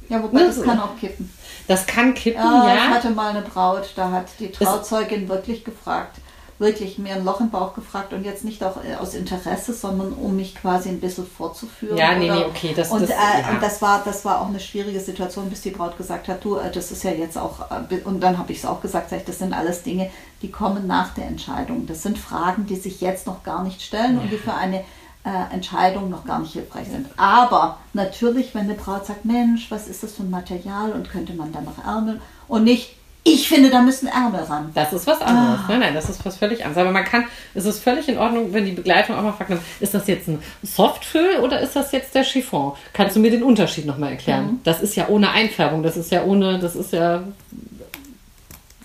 [0.09, 1.31] ja, wobei Ne, das kann auch kippen.
[1.73, 2.75] Das kann kippen, Ja, ja.
[2.75, 6.19] ich hatte mal eine Braut, da hat die Trauzeugin wirklich gefragt,
[6.59, 10.13] wirklich mir ein Loch im Bauch gefragt und jetzt nicht auch äh, aus Interesse, sondern
[10.13, 11.97] um mich quasi ein bisschen vorzuführen.
[11.97, 13.51] Ja, nee, oder- nee, okay, das- und, das- äh, ja.
[13.51, 16.57] und das war das war auch eine schwierige Situation, bis die Braut gesagt hat, du,
[16.59, 19.19] äh, das ist ja jetzt auch, äh, und dann habe ich es auch gesagt, sag
[19.21, 20.09] ich, das sind alles Dinge,
[20.41, 21.87] die kommen nach der Entscheidung.
[21.89, 24.85] Das sind Fragen, die sich jetzt noch gar nicht stellen und die für eine
[25.25, 27.07] äh, Entscheidung noch gar nicht hilfreich sind.
[27.17, 31.33] Aber natürlich, wenn eine Braut sagt, Mensch, was ist das für ein Material und könnte
[31.35, 34.73] man da noch Ärmel und nicht, ich finde, da müssen Ärmel ran.
[34.75, 35.61] Das ist was anderes.
[35.61, 35.67] Ah.
[35.69, 36.83] Nein, nein, das ist was völlig anderes.
[36.83, 39.95] Aber man kann, es ist völlig in Ordnung, wenn die Begleitung auch mal fragt, ist
[39.95, 42.73] das jetzt ein Softfüll oder ist das jetzt der Chiffon?
[42.93, 44.45] Kannst du mir den Unterschied nochmal erklären?
[44.47, 44.61] Mhm.
[44.65, 47.23] Das ist ja ohne Einfärbung, das ist ja ohne, das ist ja.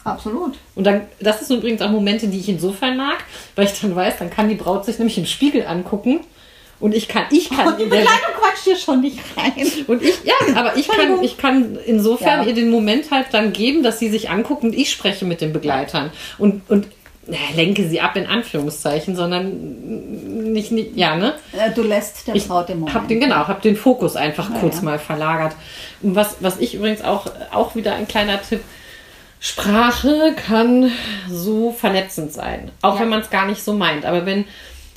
[0.08, 0.56] Absolut.
[0.76, 3.18] Und dann, das sind übrigens auch Momente, die ich insofern mag,
[3.56, 6.22] weil ich dann weiß, dann kann die Braut sich nämlich im Spiegel angucken
[6.80, 9.68] und ich kann, ich kann Und die Begleitung quatscht hier schon nicht rein.
[9.88, 12.48] und ich, ja, aber ich kann, ich kann insofern Ja.
[12.48, 15.54] ihr den Moment halt dann geben, dass sie sich anguckt und ich spreche mit den
[15.54, 16.12] Begleitern.
[16.38, 16.88] Und, und
[17.30, 21.34] na, lenke sie ab in Anführungszeichen, sondern nicht, nicht ja, ne?
[21.52, 22.96] Äh, Du lässt der Braut den Moment.
[22.96, 24.84] hab den, genau, hab den Fokus einfach Ja, kurz ja.
[24.84, 25.54] mal verlagert.
[26.02, 28.62] Und was, was ich übrigens auch, auch wieder ein kleiner Tipp,
[29.40, 30.92] Sprache kann
[31.30, 32.72] so verletzend sein.
[32.82, 33.02] Auch Ja.
[33.02, 34.06] wenn man es gar nicht so meint.
[34.06, 34.46] Aber wenn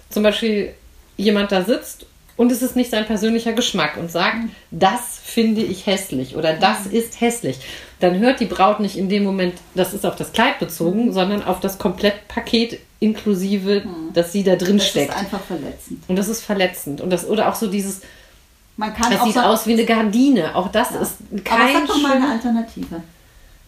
[0.09, 0.74] zum Beispiel
[1.16, 4.50] jemand da sitzt und es ist nicht sein persönlicher Geschmack und sagt, Mhm.
[4.70, 7.59] das finde ich hässlich oder das ist hässlich,
[8.00, 11.12] dann hört die Braut nicht in dem Moment, das ist auf das Kleid bezogen, Mhm.
[11.12, 13.83] sondern auf das Komplettpaket inklusive,
[14.14, 15.11] dass sie da drin das steckt.
[15.12, 16.03] ist einfach verletzend.
[16.09, 17.00] Und das ist verletzend.
[17.03, 18.00] Und das, oder auch so dieses,
[18.76, 20.55] Man kann das sieht aus wie eine Gardine.
[20.57, 21.00] Auch das Ja.
[21.00, 23.03] ist Aber kein sag doch mal eine Alternative.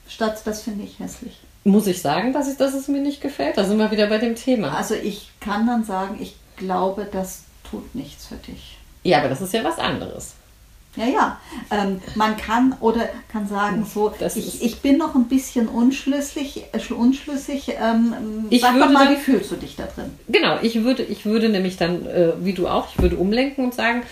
[0.08, 1.38] Statt, das finde ich hässlich.
[1.64, 3.56] Muss ich sagen, dass, ich, dass es mir nicht gefällt?
[3.56, 4.76] Da sind wir wieder bei dem Thema.
[4.76, 8.76] Also ich kann dann sagen, ich glaube, das tut nichts für dich.
[9.04, 10.34] Ja, aber das ist ja was anderes.
[10.96, 11.40] Ja, ja.
[11.70, 16.64] Ähm, man kann oder kann sagen so, ich, ich bin noch ein bisschen unschlüssig.
[16.72, 18.14] Äh, unschlüssig ähm,
[18.50, 20.10] Ich sag würde mal, dann- wie fühlst du dich da drin?
[20.28, 23.74] Genau, ich würde, ich würde nämlich dann, äh, wie du auch, ich würde umlenken und
[23.74, 24.02] sagen,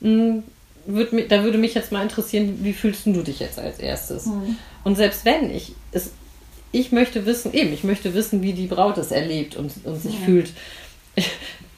[0.00, 0.42] mh,
[0.86, 4.28] würd, mi- da würde mich jetzt mal interessieren, wie fühlst du dich jetzt als erstes?
[4.84, 6.12] Und selbst wenn ich es,
[6.72, 10.18] ich möchte wissen, eben, ich möchte wissen, wie die Braut es erlebt und, und sich
[10.18, 10.52] fühlt.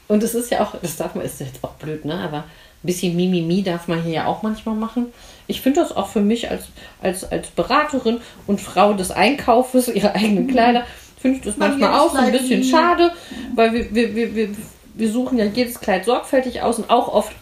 [0.08, 2.14] Und es ist ja auch, das darf man, ist jetzt auch blöd, ne?
[2.14, 2.44] Aber ein
[2.82, 5.06] bisschen Mimimi darf man hier ja auch manchmal machen.
[5.46, 6.64] Ich finde das auch für mich als,
[7.00, 10.84] als, als Beraterin und Frau des Einkaufes ihrer eigenen Kleider,
[11.18, 13.12] finde ich das Man manchmal auch so ein bisschen schade,
[13.54, 14.48] weil wir, wir, wir, wir,
[14.94, 17.32] wir suchen ja jedes Kleid sorgfältig aus und auch oft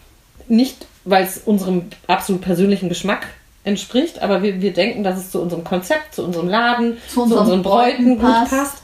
[0.47, 3.27] nicht, weil es unserem absolut persönlichen Geschmack
[3.63, 7.37] entspricht, aber wir, wir denken, dass es zu unserem Konzept, zu unserem Laden, Zu zu,
[7.37, 8.51] unseren Bräuten gut passt.
[8.51, 8.83] passt.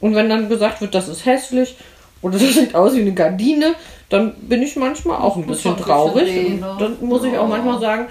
[0.00, 1.76] Und wenn dann gesagt wird, das ist hässlich
[2.22, 3.74] oder das sieht aus wie eine Gardine,
[4.08, 6.46] dann bin ich manchmal auch ein bisschen traurig.
[6.46, 6.76] Und ne?
[6.78, 8.06] dann muss ich auch manchmal sagen,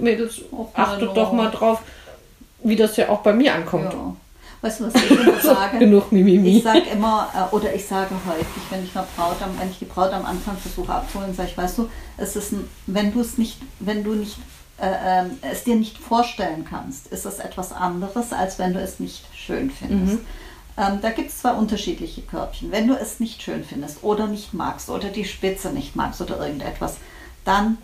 [0.00, 0.40] Mädels,
[0.72, 1.80] achtet doch mal drauf,
[2.62, 3.92] wie das ja auch bei mir ankommt.
[3.92, 4.16] Ja.
[4.62, 5.78] Weißt du, was ich immer sage?
[5.78, 6.56] Genug Mimimi.
[6.56, 9.78] Ich sage immer, äh, oder ich sage häufig, wenn ich eine Braut am, wenn ich
[9.78, 13.20] die Braut am Anfang versuche abzuholen, sage ich, weißt du, es ist ein, wenn du
[13.20, 14.38] es nicht, wenn du nicht
[14.80, 19.00] äh, ähm, es dir nicht vorstellen kannst, ist es etwas anderes, als wenn du es
[19.00, 20.18] nicht schön findest.
[20.76, 22.72] Ähm, da gibt es zwei unterschiedliche Körbchen.
[22.72, 26.44] Wenn du es nicht schön findest oder nicht magst oder die Spitze nicht magst oder
[26.44, 26.96] irgendetwas,
[27.44, 27.78] dann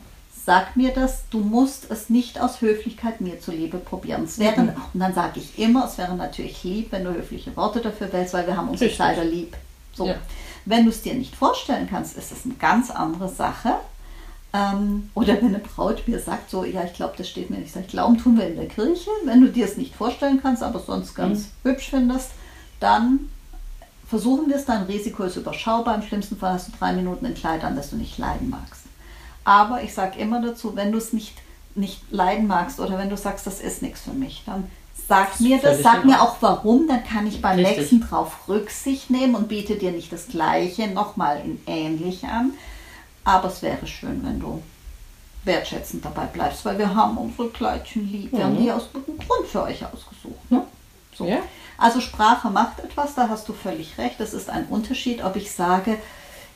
[0.45, 4.25] sag mir das, du musst es nicht aus Höflichkeit mir zuliebe probieren.
[4.25, 7.81] Es wäre, Und dann sage ich immer, es wäre natürlich lieb, wenn du höfliche Worte
[7.81, 8.97] dafür wählst, weil wir haben Richtig.
[8.97, 9.57] Kleider lieb.
[9.95, 10.07] So.
[10.07, 10.17] Ja.
[10.65, 13.75] Wenn du es dir nicht vorstellen kannst, ist es eine ganz andere Sache.
[14.53, 17.69] Ähm, oder wenn eine Braut mir sagt, so, ja, ich glaube, das steht mir nicht.
[17.69, 19.11] Ich sage, glauben tun wir in der Kirche.
[19.25, 22.31] Wenn du dir es nicht vorstellen kannst, aber sonst ganz hübsch findest,
[22.81, 23.31] dann
[24.09, 24.65] versuchen wir es.
[24.65, 25.95] Dein Risiko ist überschaubar.
[25.95, 28.85] Im schlimmsten Fall hast du drei Minuten ein Kleid an, das du nicht leiden magst.
[29.45, 31.37] Aber ich sage immer dazu, wenn du es nicht,
[31.77, 34.65] nicht leiden magst oder wenn du sagst, das ist nichts für mich, dann
[35.09, 37.79] sag mir das, sag mir auch warum, dann kann ich beim Richtig.
[37.79, 42.53] nächsten drauf Rücksicht nehmen und biete dir nicht das Gleiche nochmal in ähnlich an.
[43.31, 44.61] Aber es wäre schön, wenn du
[45.45, 48.33] wertschätzend dabei bleibst, weil wir haben unsere Kleidchen lieb.
[48.33, 50.51] Wir haben die aus gutem Grund für euch ausgesucht.
[50.51, 50.65] Ne?
[51.15, 51.27] So.
[51.27, 51.39] Ja.
[51.79, 54.21] Also Sprache macht etwas, da hast du völlig recht.
[54.21, 55.97] Es ist ein Unterschied, ob ich sage,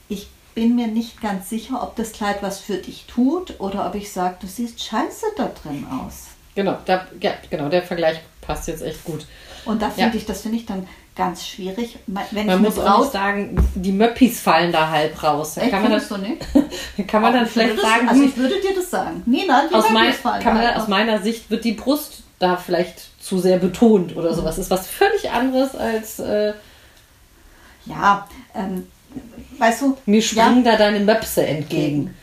[0.08, 3.94] ich bin mir nicht ganz sicher, ob das Kleid was für dich tut oder ob
[3.94, 6.24] ich sage, du siehst scheiße da drin aus.
[6.56, 9.26] Genau, da, ja, genau, der Vergleich passt jetzt echt gut.
[9.64, 10.14] Und da finde Ja.
[10.16, 11.98] ich, das finde ich dann ganz schwierig.
[12.06, 15.54] Wenn Man muss auch sagen, die Möppis fallen da halb raus.
[15.54, 16.10] Da Echt, kann man dann, findest
[16.54, 16.70] du nicht?
[16.96, 19.22] dann, kann man dann vielleicht das- sagen, Also hm, ich würde dir das sagen.
[19.26, 23.22] Nina, die aus, mein, fallen kann man, aus meiner Sicht wird die Brust da vielleicht
[23.22, 24.58] zu sehr betont oder sowas.
[24.58, 26.52] Ist was völlig anderes als äh,
[27.86, 28.88] Ja, ähm,
[29.58, 32.14] weißt du, mir ja, springen da deine Möpse entgegen.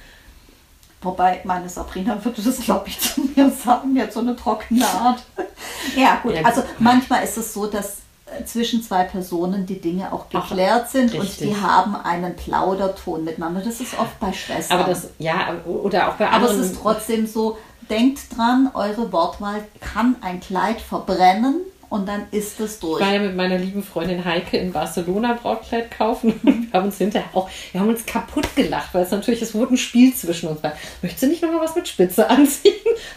[1.02, 5.24] Wobei meine Sabrina würde das, glaube ich, zu mir sagen, hat so eine trockene Art.
[5.96, 6.34] ja, gut.
[6.36, 6.46] Ja, gut.
[6.46, 8.01] Also manchmal ist es so, dass
[8.46, 11.50] zwischen zwei Personen die Dinge auch Ach, geklärt sind und richtig.
[11.50, 13.62] die haben einen Plauderton miteinander.
[13.62, 14.80] Das ist oft bei Schwestern.
[14.80, 16.72] Aber das, ja, oder auch bei Aber es anderen.
[16.72, 17.58] ist trotzdem so,
[17.90, 23.02] denkt dran, eure Wortwahl kann ein Kleid verbrennen und dann ist es durch.
[23.02, 26.40] Ich war ja mit meiner lieben Freundin Heike in Barcelona Brautkleid kaufen.
[26.44, 29.74] Wir haben uns hinterher auch, wir haben uns kaputt gelacht, weil es natürlich, es wurde
[29.74, 30.64] ein Spiel zwischen uns.
[30.64, 32.74] Weil, möchtest du nicht nochmal was mit Spitze anziehen?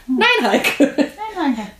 [0.08, 0.92] Nein, Heike.
[0.96, 1.70] Nein, nein.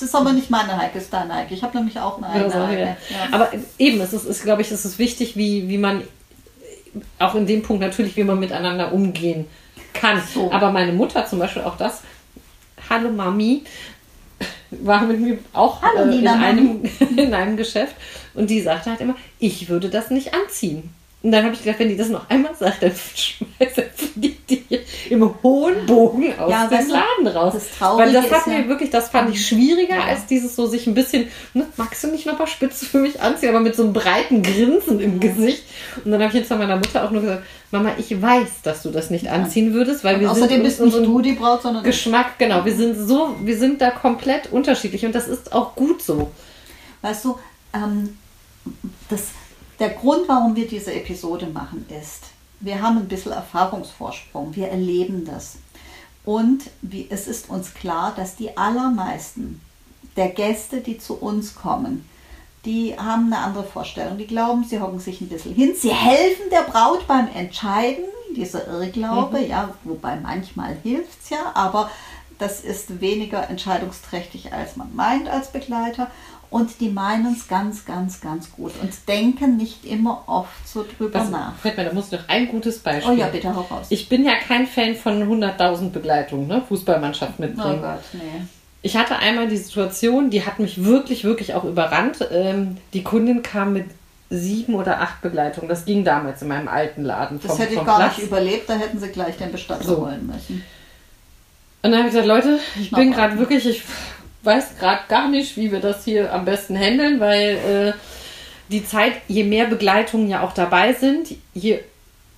[0.00, 1.52] Es ist aber nicht meine Heike, es ist deine Heike.
[1.52, 2.96] Ich habe nämlich auch eine eigene Also, Heike.
[3.10, 3.16] ja.
[3.32, 6.04] Aber eben, es ist, ist glaube ich, es ist wichtig, wie, wie man
[7.18, 9.44] auch in dem Punkt natürlich, wie man miteinander umgehen
[9.92, 10.22] kann.
[10.32, 10.50] So.
[10.50, 12.00] Aber meine Mutter zum Beispiel auch das,
[12.88, 13.64] hallo Mami,
[14.70, 16.82] war mit mir auch Hallo, äh, in, einem,
[17.16, 17.94] in einem Geschäft
[18.32, 20.94] und die sagte halt immer, ich würde das nicht anziehen.
[21.22, 24.64] Und dann habe ich gedacht, wenn die das noch einmal sagt, dann schmeißt fliegt die
[25.10, 27.52] im hohen Bogen aus Ja, dem Laden raus.
[27.54, 30.04] das Traurige Weil das ist hat ja- mir wirklich, das fand ich schwieriger Ja.
[30.04, 33.20] als dieses so sich ein bisschen, ne, magst du nicht noch mal Spitze für mich
[33.20, 35.64] anziehen, aber mit so einem breiten Grinsen im Gesicht.
[36.04, 38.82] Und dann habe ich jetzt zu meiner Mutter auch nur gesagt, Mama, ich weiß, dass
[38.82, 41.62] du das nicht anziehen würdest, weil Und wir außerdem sind bist nicht du die Braut,
[41.62, 45.74] sondern Geschmack, genau, wir sind so, wir sind da komplett unterschiedlich und das ist auch
[45.74, 46.30] gut so.
[47.02, 47.38] Weißt du,
[47.74, 48.16] ähm,
[49.08, 49.22] das,
[49.80, 52.24] der Grund, warum wir diese Episode machen, ist,
[52.60, 55.56] wir haben ein bisschen Erfahrungsvorsprung, wir erleben das.
[56.24, 56.64] Und
[57.08, 59.60] es ist uns klar, dass die allermeisten
[60.16, 62.06] der Gäste, die zu uns kommen,
[62.66, 64.18] die haben eine andere Vorstellung.
[64.18, 65.72] Die glauben, sie hocken sich ein bisschen hin.
[65.74, 68.04] Sie helfen der Braut beim Entscheiden,
[68.36, 71.90] dieser Irrglaube, ja, wobei manchmal hilft es ja, aber
[72.38, 76.10] das ist weniger entscheidungsträchtig, als man meint als Begleiter.
[76.50, 81.20] Und die meinen es ganz, ganz, ganz gut und denken nicht immer oft so drüber
[81.20, 81.54] Was, nach.
[81.56, 83.18] fällt mir, da muss ich noch ein gutes Oh Beispiel.
[83.18, 83.86] ja, bitte hau raus.
[83.90, 86.60] Ich bin ja kein Fan von 100.000 Begleitungen, ne?
[86.68, 87.80] Fußballmannschaft oh mitbringen.
[87.80, 88.42] Gott, nee.
[88.82, 92.26] Ich hatte einmal die Situation, die hat mich wirklich, wirklich auch überrannt.
[92.32, 93.86] Ähm, die Kundin kam mit
[94.30, 95.68] sieben oder acht Begleitungen.
[95.68, 97.38] Das ging damals in meinem alten Laden.
[97.40, 98.16] Das vom- hätte ich vom gar Platz.
[98.16, 99.98] nicht überlebt, da hätten sie gleich den Bestatter So.
[100.00, 100.64] holen müssen.
[101.82, 103.82] Und dann habe ich gesagt, Leute, ich bin Noch gerade wirklich, ich
[104.42, 107.92] weiß gerade gar nicht, wie wir das hier am besten handeln, weil äh,
[108.70, 111.80] die Zeit, je mehr Begleitungen ja auch dabei sind, je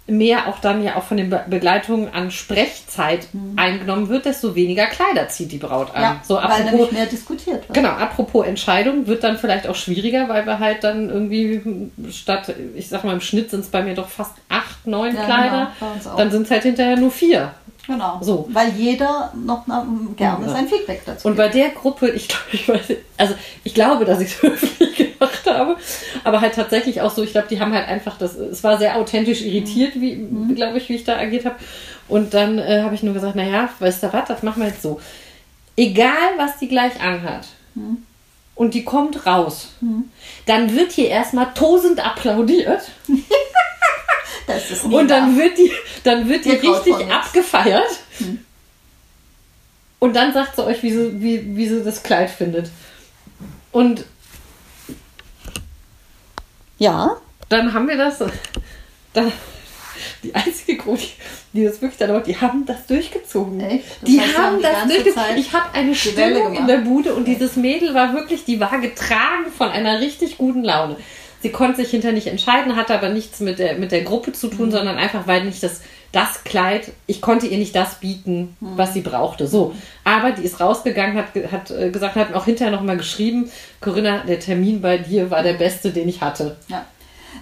[0.09, 4.87] mehr auch dann ja auch von den Be Begleitungen an Sprechzeit eingenommen wird, desto weniger
[4.87, 6.03] Kleider zieht die Braut an.
[6.03, 7.75] Ja, so weil apropos, nämlich mehr diskutiert wird.
[7.75, 12.89] Genau, apropos Entscheidung, wird dann vielleicht auch schwieriger, weil wir halt dann irgendwie statt, ich
[12.89, 15.73] sag mal, im Schnitt sind es bei mir doch fast acht, neun Ja, Kleider.
[15.79, 16.17] genau, uns auch.
[16.17, 17.55] dann sind es halt hinterher nur vier.
[17.87, 18.19] Genau.
[18.23, 18.49] So.
[18.53, 19.67] Weil jeder noch
[20.17, 20.53] gerne Ja.
[20.53, 24.21] sein Feedback dazu Und bei der Gruppe, ich glaube, ich weiß, also ich glaube, dass
[24.21, 25.77] ich es höflich gemacht habe,
[26.23, 28.97] aber halt tatsächlich auch so, ich glaube, die haben halt einfach das, es war sehr
[28.97, 30.55] authentisch irritiert, wie, Mhm.
[30.55, 31.57] glaube ich, wie ich da agiert habe.
[32.09, 34.83] Und dann äh, habe ich nur gesagt, naja, weißt du was, das machen wir jetzt
[34.83, 35.01] so.
[35.77, 37.47] Egal, was die gleich anhat.
[37.75, 37.99] Mhm.
[38.55, 39.71] Und die kommt raus.
[40.47, 42.83] Dann wird hier erstmal tosend applaudiert.
[44.85, 45.71] Und dann wird die,
[46.05, 47.89] dann wird die richtig abgefeiert.
[49.99, 52.71] Und dann sagt sie euch, wie sie, wie, wie sie das Kleid findet.
[53.71, 54.05] Und
[56.79, 57.17] Ja.
[57.49, 58.19] dann haben wir das.
[59.13, 59.33] Dann,
[60.23, 61.03] die einzige Gruppe,
[61.53, 63.61] die das wirklich dann die haben das durchgezogen.
[63.61, 63.85] Echt?
[64.01, 65.15] Das die heißt, haben die das durchgezogen.
[65.15, 68.81] Zeit Ich habe eine Stimmung in der Bude und dieses Mädel war wirklich, die war
[68.81, 70.97] getragen von einer richtig guten Laune.
[71.43, 74.47] Sie konnte sich hinter nicht entscheiden, hatte aber nichts mit der, mit der Gruppe zu
[74.49, 74.57] Mhm.
[74.57, 75.81] tun, sondern einfach, weil nicht das,
[76.13, 78.73] das Kleid, ich konnte ihr nicht das bieten, Mhm.
[78.77, 79.47] was sie brauchte.
[79.49, 79.75] So.
[80.05, 83.51] Aber die ist rausgegangen, hat, hat äh, gesagt, hat auch hinterher nochmal geschrieben,
[83.81, 86.57] Corinna, der Termin bei dir war der beste, den ich hatte.
[86.69, 86.85] ja.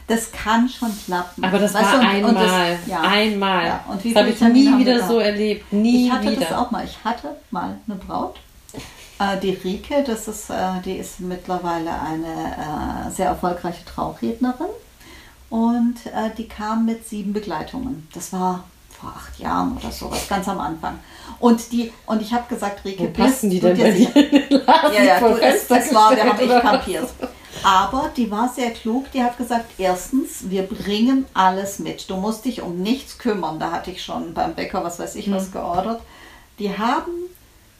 [0.06, 1.44] Das kann schon klappen.
[1.44, 2.78] Aber das Weißt war und- und einmal.
[2.78, 3.00] das- ja.
[3.00, 3.66] Einmal.
[3.66, 5.72] Ja, und wie das habe ich nie wieder so erlebt.
[5.72, 6.46] Nie Ich hatte wieder.
[6.46, 6.84] das auch mal.
[6.84, 8.36] Ich hatte mal eine Braut,
[9.42, 14.70] die Rike, das ist, äh, die ist mittlerweile eine äh, sehr erfolgreiche Traurednerin
[15.50, 18.08] und äh, die kam mit sieben Begleitungen.
[18.14, 18.64] Das war
[18.98, 20.98] vor acht Jahren oder sowas, ganz am Anfang.
[21.38, 24.66] Und die und ich habe gesagt, Rike, Wo passen die denn bei dir in den
[24.66, 27.08] Laden Ja, ja, du, Fenster es war, wir haben echt kampiert.
[27.62, 32.08] Aber die war sehr klug, die hat gesagt, erstens, wir bringen alles mit.
[32.08, 33.58] Du musst dich um nichts kümmern.
[33.58, 36.00] Da hatte ich schon beim Bäcker, was weiß ich, was geordert.
[36.58, 37.29] Die haben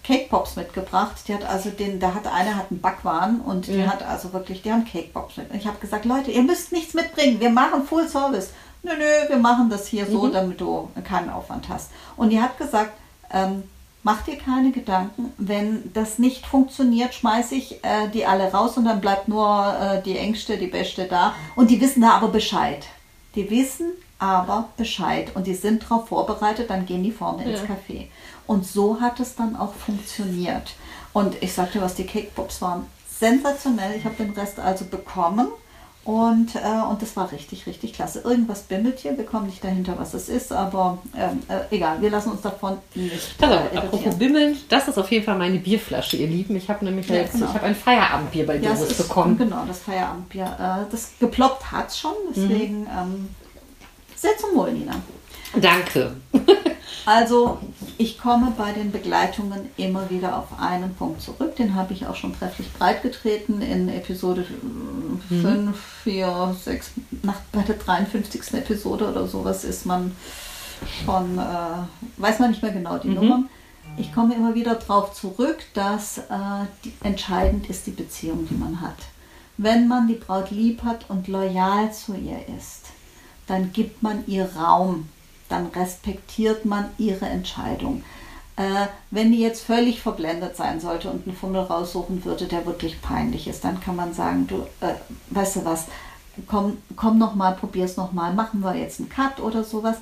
[0.03, 1.17] Cake Pops mitgebracht.
[1.29, 3.87] Die hat also den, da hat eine hat einen Backwaren und die Ja.
[3.89, 5.51] hat also wirklich, die haben Cake Pops mit.
[5.51, 8.51] Und ich habe gesagt, Leute, ihr müsst nichts mitbringen, wir machen Full Service.
[8.83, 10.33] Nö, nö, wir machen das hier so, Mhm.
[10.33, 11.91] damit du keinen Aufwand hast.
[12.17, 12.93] Und die hat gesagt,
[13.31, 13.65] ähm,
[14.03, 18.87] mach dir keine Gedanken, wenn das nicht funktioniert, schmeiße ich äh, die alle raus und
[18.87, 21.35] dann bleibt nur äh, die Engste, die Beste da.
[21.57, 22.87] Und die wissen da aber Bescheid.
[23.35, 27.67] Die wissen aber Bescheid und die sind darauf vorbereitet, dann gehen die vorne ins Ja.
[27.67, 28.07] Café.
[28.47, 30.75] Und so hat es dann auch funktioniert.
[31.13, 32.87] Und ich sagte, was die Cake Pops waren
[33.19, 33.97] sensationell.
[33.97, 35.49] Ich habe den Rest also bekommen.
[36.03, 38.21] Und, äh, und das war richtig, richtig klasse.
[38.21, 42.09] Irgendwas bimmelt hier, wir kommen nicht dahinter, was es ist, aber ähm, äh, egal, wir
[42.11, 44.19] lassen uns davon nicht Also, äh, apropos irritieren.
[44.19, 46.57] Bimmeln, das ist auf jeden Fall meine Bierflasche, ihr Lieben.
[46.57, 47.47] Ich habe nämlich Ja, jetzt, genau.
[47.49, 49.37] ich habe ein Feierabendbier bei Ja, es Doris ist bekommen.
[49.37, 50.45] genau das Feierabendbier.
[50.89, 53.29] Äh, das geploppt hat schon, deswegen ähm,
[54.17, 54.95] sehr zum Wohl, Nina.
[55.55, 56.13] Danke.
[57.13, 57.59] Also,
[57.99, 61.57] ich komme bei den Begleitungen immer wieder auf einen Punkt zurück.
[61.57, 64.47] Den habe ich auch schon trefflich breitgetreten in Episode
[65.29, 66.91] 5, 4, 6,
[67.23, 68.55] nach bei der 53.
[68.55, 70.15] Episode oder sowas ist man
[71.05, 73.49] schon, äh, weiß man nicht mehr genau die Nummern.
[73.97, 76.23] Ich komme immer wieder darauf zurück, dass äh,
[76.85, 78.99] die, entscheidend ist die Beziehung, die man hat.
[79.57, 82.85] Wenn man die Braut lieb hat und loyal zu ihr ist,
[83.49, 85.09] dann gibt man ihr Raum,
[85.51, 88.03] dann respektiert man ihre Entscheidung.
[88.57, 93.01] Äh, wenn die jetzt völlig verblendet sein sollte und einen Fummel raussuchen würde, der wirklich
[93.01, 94.95] peinlich ist, dann kann man sagen, du, äh,
[95.31, 95.87] weißt du was,
[96.47, 99.97] komm, komm noch mal, probier's noch mal, machen wir jetzt einen Cut oder sowas.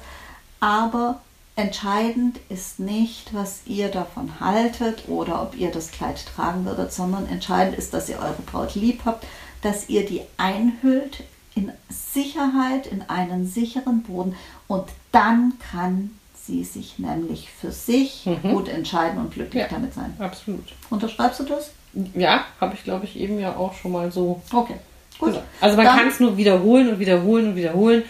[0.61, 1.20] Aber
[1.57, 7.26] entscheidend ist nicht, was ihr davon haltet oder ob ihr das Kleid tragen würdet, sondern
[7.26, 9.26] entscheidend ist, dass ihr eure Braut lieb habt,
[9.62, 11.24] dass ihr die einhüllt
[11.55, 14.36] in Sicherheit, in einen sicheren Boden
[14.68, 16.10] und dann kann
[16.46, 18.50] sie sich nämlich für sich Mhm.
[18.54, 19.68] gut entscheiden und glücklich Ja.
[19.68, 20.14] damit sein.
[20.18, 20.64] Absolut.
[20.90, 21.70] Unterschreibst du das?
[22.14, 24.76] Ja, habe ich glaube ich eben ja auch schon mal so Okay.
[25.18, 25.32] Gut.
[25.32, 25.42] Genau.
[25.60, 28.04] Also man kann es nur wiederholen und wiederholen und wiederholen.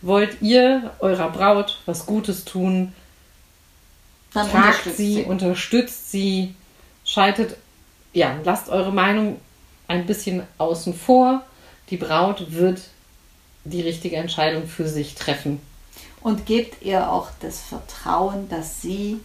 [0.00, 2.92] Wollt ihr eurer Braut was Gutes tun,
[4.32, 6.54] Dann fragt unterstützt sie, unterstützt sie,
[7.04, 7.56] schaltet,
[8.12, 9.40] ja, lasst eure Meinung
[9.88, 11.42] ein bisschen außen vor.
[11.90, 12.80] Die Braut wird
[13.64, 15.60] die richtige Entscheidung für sich treffen.
[16.22, 19.20] Und gebt ihr auch das Vertrauen, dass sie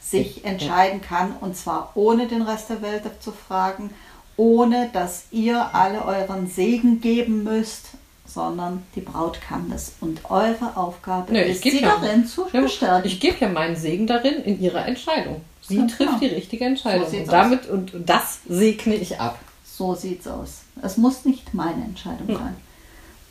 [0.00, 3.90] sich entscheiden kann und zwar ohne den Rest der Welt zu fragen,
[4.36, 7.86] ohne dass ihr alle euren Segen geben müsst,
[8.26, 12.60] sondern die Braut kann das und eure Aufgabe Nö, ist, sie ja- darin zu Ja,
[12.62, 13.06] bestärken.
[13.06, 15.42] Ich gebe ja meinen Segen darin in ihrer Entscheidung.
[15.60, 16.20] Sie Ganz trifft genau.
[16.20, 17.08] die richtige Entscheidung.
[17.10, 19.38] So und damit und das segne ich ab.
[19.64, 20.62] So sieht's aus.
[20.82, 22.36] Es muss nicht meine Entscheidung Hm.
[22.36, 22.56] sein.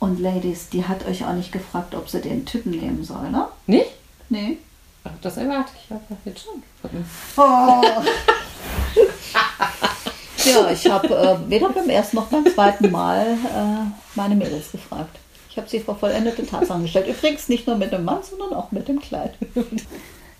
[0.02, 3.46] Und Ladies, die hat euch auch nicht gefragt, ob sie den Typen nehmen soll, ne?
[3.68, 3.92] Nicht?
[4.30, 4.58] Nee.
[5.04, 6.60] Ach, Das erwarte ich aber jetzt schon.
[7.36, 7.82] Oh.
[10.44, 15.20] ja, ich habe äh, weder beim ersten noch beim zweiten Mal äh, meine Mädels gefragt.
[15.48, 17.06] Ich habe sie vor vollendete Tatsachen gestellt.
[17.06, 19.34] Übrigens nicht nur mit dem Mann, sondern auch mit dem Kleid.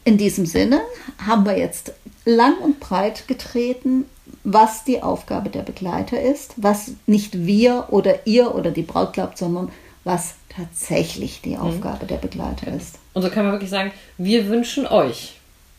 [0.03, 0.81] In diesem Sinne
[1.25, 1.93] haben wir jetzt
[2.25, 4.07] lang und breit getreten,
[4.45, 9.39] was die Aufgabe der Begleiter ist, was nicht wir oder ihr oder die Braut glaubt,
[9.39, 9.71] sondern
[10.05, 12.99] was tatsächlich die Aufgabe der Begleiter ist.
[13.15, 15.35] Und so kann man wirklich sagen, wir wünschen euch,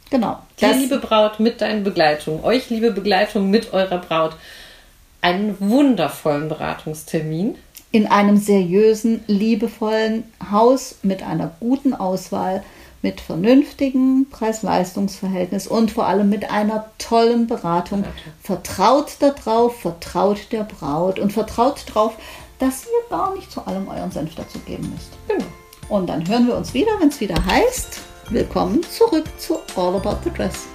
[0.09, 0.37] Genau.
[0.61, 4.35] dir liebe Braut mit deinen Begleitung, euch liebe Begleitung mit eurer Braut,
[5.21, 7.55] einen wundervollen Beratungstermin.
[7.91, 12.63] in einem seriösen, liebevollen Haus mit einer guten Auswahl,
[13.03, 18.05] mit vernünftigem Preis-Leistungs-Verhältnis und vor allem mit einer tollen Beratung.
[18.41, 22.13] Vertraut darauf, vertraut der Braut und vertraut darauf,
[22.59, 25.11] dass ihr gar nicht zu allem euren Senf dazu geben müsst.
[25.27, 25.45] Genau.
[25.89, 27.99] Und dann hören wir uns wieder, wenn es wieder heißt,
[28.29, 30.72] willkommen zurück zu All About the Dress.